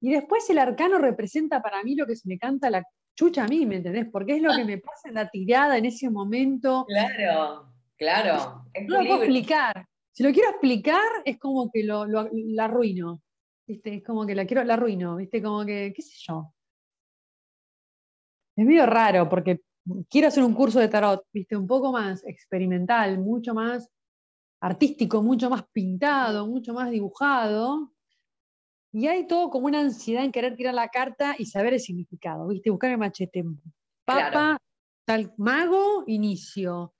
Y 0.00 0.12
después 0.12 0.48
el 0.50 0.58
arcano 0.58 0.98
representa 0.98 1.60
para 1.60 1.82
mí 1.82 1.96
lo 1.96 2.06
que 2.06 2.14
se 2.14 2.28
me 2.28 2.38
canta 2.38 2.70
la 2.70 2.84
chucha 3.16 3.44
a 3.44 3.48
mí, 3.48 3.66
¿me 3.66 3.76
entendés? 3.76 4.06
Porque 4.12 4.36
es 4.36 4.42
lo 4.42 4.54
que 4.54 4.64
me 4.64 4.78
pasa 4.78 5.08
en 5.08 5.14
la 5.14 5.28
tirada 5.28 5.76
en 5.76 5.86
ese 5.86 6.08
momento. 6.08 6.86
Claro, 6.86 7.66
claro. 7.96 8.64
Es 8.72 8.86
No 8.86 8.98
lo 9.02 9.08
puedo 9.08 9.22
explicar. 9.24 9.86
Si 10.12 10.22
lo 10.22 10.30
quiero 10.32 10.50
explicar, 10.50 11.00
es 11.24 11.38
como 11.38 11.68
que 11.72 11.82
lo, 11.82 12.06
lo- 12.06 12.28
la 12.32 12.66
arruino. 12.66 13.20
¿Viste? 13.66 13.94
Es 13.94 14.04
como 14.04 14.24
que 14.26 14.34
la 14.34 14.44
quiero, 14.44 14.62
la 14.64 14.74
arruino, 14.74 15.16
¿viste? 15.16 15.42
Como 15.42 15.64
que, 15.64 15.92
qué 15.96 16.02
sé 16.02 16.14
yo. 16.18 16.52
Es 18.56 18.66
medio 18.66 18.86
raro 18.86 19.28
porque 19.28 19.60
quiero 20.08 20.28
hacer 20.28 20.44
un 20.44 20.54
curso 20.54 20.78
de 20.80 20.88
tarot, 20.88 21.24
¿viste? 21.32 21.56
Un 21.56 21.66
poco 21.66 21.92
más 21.92 22.24
experimental, 22.26 23.18
mucho 23.18 23.54
más 23.54 23.88
artístico, 24.60 25.22
mucho 25.22 25.50
más 25.50 25.64
pintado, 25.72 26.46
mucho 26.46 26.72
más 26.74 26.90
dibujado. 26.90 27.92
Y 28.92 29.06
hay 29.06 29.26
todo 29.26 29.48
como 29.50 29.66
una 29.66 29.80
ansiedad 29.80 30.22
en 30.24 30.32
querer 30.32 30.54
tirar 30.54 30.74
la 30.74 30.88
carta 30.88 31.34
y 31.38 31.46
saber 31.46 31.72
el 31.74 31.80
significado, 31.80 32.46
¿viste? 32.48 32.70
Buscar 32.70 32.90
el 32.90 32.98
machete. 32.98 33.42
Papa, 34.04 34.30
Claro. 34.30 34.58
tal 35.06 35.32
mago, 35.38 36.04
inicio. 36.06 36.92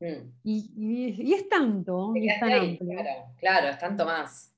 Mm. 0.00 0.30
Y, 0.44 0.72
y- 0.76 1.22
y 1.30 1.34
es 1.34 1.48
tanto, 1.48 2.12
y 2.14 2.28
es 2.28 2.40
tan 2.40 2.50
ahí, 2.50 2.70
amplio. 2.72 2.90
Claro, 3.00 3.24
claro, 3.38 3.68
es 3.68 3.78
tanto 3.78 4.04
más. 4.04 4.49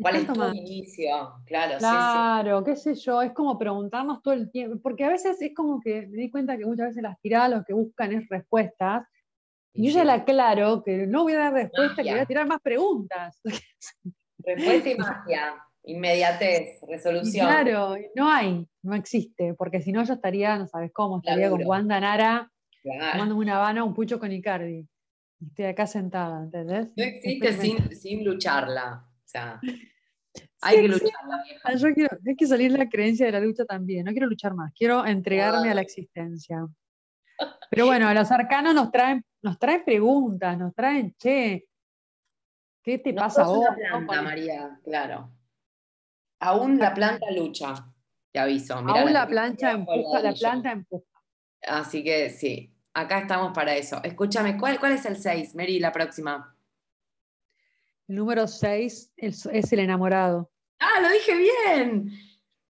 ¿Cuál 0.00 0.16
es 0.16 0.26
tu 0.26 0.34
más. 0.36 0.54
inicio? 0.54 1.34
Claro, 1.46 1.74
sí, 1.78 1.86
Claro, 1.86 2.64
qué 2.64 2.76
sé 2.76 2.94
yo, 2.94 3.22
es 3.22 3.32
como 3.32 3.58
preguntarnos 3.58 4.22
todo 4.22 4.34
el 4.34 4.50
tiempo, 4.50 4.78
porque 4.82 5.04
a 5.04 5.08
veces 5.08 5.40
es 5.40 5.54
como 5.54 5.80
que 5.80 6.06
me 6.06 6.16
di 6.16 6.30
cuenta 6.30 6.56
que 6.56 6.64
muchas 6.66 6.88
veces 6.88 7.02
las 7.02 7.20
tiradas 7.20 7.50
lo 7.50 7.64
que 7.64 7.72
buscan 7.72 8.12
es 8.12 8.28
respuestas, 8.28 9.06
y 9.74 9.86
yo 9.88 9.98
ya 9.98 10.04
la 10.04 10.14
aclaro 10.14 10.82
que 10.82 11.06
no 11.06 11.22
voy 11.22 11.34
a 11.34 11.38
dar 11.38 11.52
respuesta, 11.52 12.02
que 12.02 12.10
voy 12.10 12.20
a 12.20 12.26
tirar 12.26 12.46
más 12.46 12.60
preguntas. 12.60 13.40
Respuesta 14.38 14.90
y 14.90 14.96
magia, 14.96 15.64
inmediatez, 15.84 16.82
Y 16.82 16.86
resolución. 16.86 17.46
claro, 17.46 17.96
no 18.14 18.30
hay, 18.30 18.66
no 18.82 18.94
existe, 18.94 19.54
porque 19.54 19.80
si 19.80 19.92
no 19.92 20.02
yo 20.04 20.14
estaría, 20.14 20.56
no 20.56 20.66
sabes 20.66 20.92
cómo, 20.92 21.18
estaría 21.18 21.50
con. 21.50 21.64
Wanda 21.64 22.00
Nara 22.00 22.50
Claro. 22.82 23.12
tomándome 23.12 23.40
una 23.42 23.56
habana, 23.56 23.84
un 23.84 23.94
pucho 23.94 24.18
con 24.18 24.32
Icardi. 24.32 24.88
Y 25.40 25.46
Estoy 25.46 25.66
acá 25.66 25.86
sentada, 25.86 26.42
¿entendés? 26.42 26.96
No 26.96 27.04
existe 27.04 27.52
sin, 27.52 27.96
sin 27.96 28.24
lucharla. 28.24 29.07
O 29.28 29.30
sea, 29.30 29.60
Sí 29.62 30.48
hay 30.62 30.76
que 30.76 30.88
vieja. 30.88 31.18
Ah, 31.64 31.74
Yo 31.74 31.94
quiero, 31.94 32.18
hay 32.26 32.36
que 32.36 32.46
salir 32.46 32.72
la 32.72 32.88
creencia 32.88 33.26
de 33.26 33.32
la 33.32 33.40
lucha 33.40 33.64
también. 33.64 34.04
No 34.04 34.12
quiero 34.12 34.26
luchar 34.26 34.54
más, 34.54 34.72
quiero 34.74 35.04
entregarme 35.04 35.70
a 35.70 35.74
la 35.74 35.82
existencia. 35.82 36.66
Pero 37.70 37.86
bueno, 37.86 38.12
los 38.12 38.30
arcanos 38.32 38.74
nos 38.74 38.90
traen, 38.90 39.24
nos 39.42 39.58
traen 39.58 39.84
preguntas, 39.84 40.58
nos 40.58 40.74
traen, 40.74 41.14
che, 41.16 41.68
¿qué 42.82 42.98
te 42.98 43.12
No 43.12 43.22
pasa 43.22 43.42
a 43.42 43.46
vos? 43.46 43.58
una 43.58 43.76
planta, 43.76 44.22
María, 44.22 44.80
claro. 44.82 45.30
Aún 46.40 46.78
la 46.78 46.94
planta 46.94 47.30
lucha, 47.30 47.74
te 48.32 48.38
aviso. 48.40 48.82
Mirá 48.82 49.02
Aún 49.02 49.12
la 49.12 49.26
que 49.26 49.30
plancha 49.30 49.70
empuja, 49.72 50.20
la 50.20 50.32
planta 50.32 50.72
empuja. 50.72 51.06
Así 51.62 52.02
que 52.02 52.30
sí, 52.30 52.74
acá 52.94 53.18
estamos 53.20 53.52
para 53.52 53.74
eso. 53.76 54.02
Escúchame, 54.02 54.56
¿cuál, 54.56 54.80
cuál 54.80 54.92
es 54.92 55.04
el 55.04 55.16
6, 55.16 55.54
Mary, 55.54 55.78
la 55.78 55.92
próxima? 55.92 56.57
El 58.08 58.16
número 58.16 58.46
6 58.46 59.12
es, 59.16 59.46
el 59.72 59.78
enamorado. 59.80 60.50
¡Ah, 60.80 61.00
lo 61.00 61.08
dije 61.10 61.32
bien! 61.36 62.10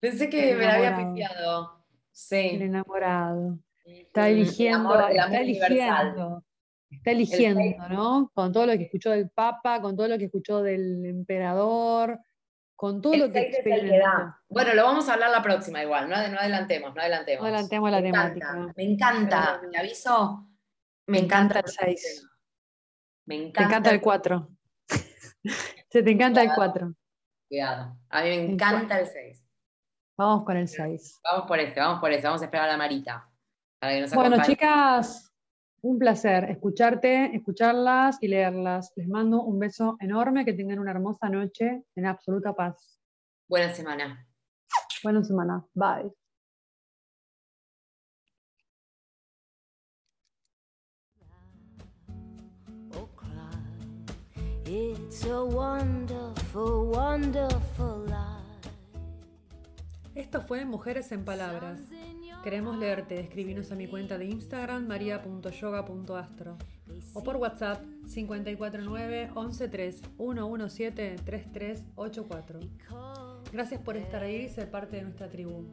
Pensé 0.01 0.29
que 0.29 0.53
El 0.53 0.59
me 0.59 0.65
la 0.67 0.75
había 0.75 0.97
pifiado. 0.97 1.85
El 1.89 1.95
Sí. 2.13 2.37
enamorado. 2.61 3.59
Está 3.85 4.29
el 4.29 4.39
eligiendo, 4.39 4.91
amor- 4.93 5.11
el 5.11 5.17
está 5.19 5.41
universal. 5.41 5.73
eligiendo, 5.73 6.45
está 6.91 7.11
eligiendo, 7.13 7.89
¿no? 7.89 8.31
Con 8.35 8.53
todo 8.53 8.67
lo 8.67 8.73
que 8.77 8.85
escuchó 8.85 9.11
del 9.11 9.31
Papa, 9.31 9.81
con 9.81 9.97
todo 9.97 10.09
lo 10.09 10.19
que 10.19 10.25
escuchó 10.25 10.61
del 10.63 11.07
emperador, 11.07 12.19
con 12.77 13.01
todo 13.01 13.15
El 13.15 13.21
lo 13.21 13.33
que 13.33 13.39
el 13.39 13.45
experimentó. 13.55 14.35
Bueno, 14.49 14.75
lo 14.75 14.85
vamos 14.85 15.09
a 15.09 15.15
hablar 15.15 15.31
la 15.31 15.43
próxima 15.43 15.83
igual, 15.83 16.09
no, 16.09 16.17
ade- 16.17 16.31
no 16.31 16.39
adelantemos, 16.39 16.95
no 16.95 17.01
adelantemos. 17.01 17.41
No 17.43 17.47
adelantemos 17.49 17.91
la 17.91 18.01
me 18.01 18.09
encanta, 18.09 18.35
temática. 18.35 18.73
me 18.77 18.83
encanta, 18.85 19.41
Pero 19.47 19.59
bueno. 19.59 19.71
te 19.73 19.79
aviso, 19.79 20.49
me, 21.07 21.13
Me 21.13 21.19
encanta, 21.25 21.59
encanta 21.61 21.87
el 21.87 21.97
seis. 21.99 22.27
Me 23.27 23.37
Te 23.37 23.43
encanta, 23.45 23.63
encanta 23.69 23.91
el 23.91 24.01
4. 24.01 24.49
Se 25.91 26.03
te 26.03 26.11
encanta 26.11 26.43
el 26.43 26.49
Cuidado. 26.49 26.73
4. 26.73 26.95
Cuidado. 27.49 27.99
A 28.11 28.23
mí 28.23 28.29
me 28.29 28.53
encanta 28.53 29.01
el 29.01 29.07
6. 29.07 29.45
Vamos 30.19 30.45
con 30.45 30.57
el 30.57 30.69
6. 30.69 31.21
Vamos 31.25 31.47
por 31.47 31.59
ese, 31.61 31.79
vamos 31.81 32.01
por 32.01 32.13
ese, 32.13 32.27
vamos 32.27 32.43
a 32.43 32.45
esperar 32.47 32.69
a 32.69 32.73
la 32.73 32.77
Marita. 32.79 33.31
Para 33.81 33.93
que 33.95 34.01
nos 34.01 34.15
Bueno, 34.15 34.37
acompañe. 34.37 34.55
chicas, 34.55 35.25
Un 35.81 35.99
placer 35.99 36.45
escucharte, 36.51 37.37
escucharlas 37.37 38.19
y 38.21 38.27
leerlas. 38.29 38.93
Les 38.97 39.07
mando 39.09 39.43
un 39.45 39.61
beso 39.61 39.97
enorme, 40.01 40.45
que 40.45 40.53
tengan 40.53 40.81
una 40.81 40.91
hermosa 40.91 41.29
noche 41.29 41.85
en 41.95 42.07
absoluta 42.07 42.53
paz. 42.53 43.01
Buena 43.49 43.73
semana. 43.73 44.27
Buena 45.05 45.23
semana. 45.23 45.65
Bye. 45.75 46.13
It's 54.71 55.25
a 55.25 55.43
wonderful, 55.43 56.91
wonderful 56.93 58.05
life. 58.05 58.69
Esto 60.15 60.43
fue 60.43 60.67
Mujeres 60.67 61.11
en 61.11 61.25
Palabras. 61.25 61.81
Queremos 62.45 62.77
leerte, 62.77 63.19
escribinos 63.19 63.73
a 63.73 63.77
mi 63.77 63.87
cuenta 63.87 64.19
de 64.19 64.27
Instagram 64.27 64.87
maria.yoga.astro 64.87 66.59
o 67.15 67.23
por 67.23 67.37
WhatsApp 67.37 67.83
549 68.13 69.31
113 69.33 70.03
117 70.19 71.17
3384. 71.25 72.61
Gracias 73.51 73.81
por 73.81 73.97
estar 73.97 74.23
ahí 74.23 74.43
y 74.43 74.49
ser 74.51 74.71
parte 74.71 74.97
de 74.97 75.03
nuestra 75.03 75.31
tribu. 75.31 75.73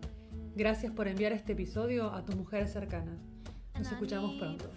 Gracias 0.56 0.94
por 0.94 1.10
enviar 1.10 1.34
este 1.34 1.52
episodio 1.52 2.14
a 2.14 2.24
tus 2.24 2.38
mujeres 2.38 2.72
cercanas. 2.72 3.20
Nos 3.78 3.92
escuchamos 3.92 4.36
pronto. 4.40 4.72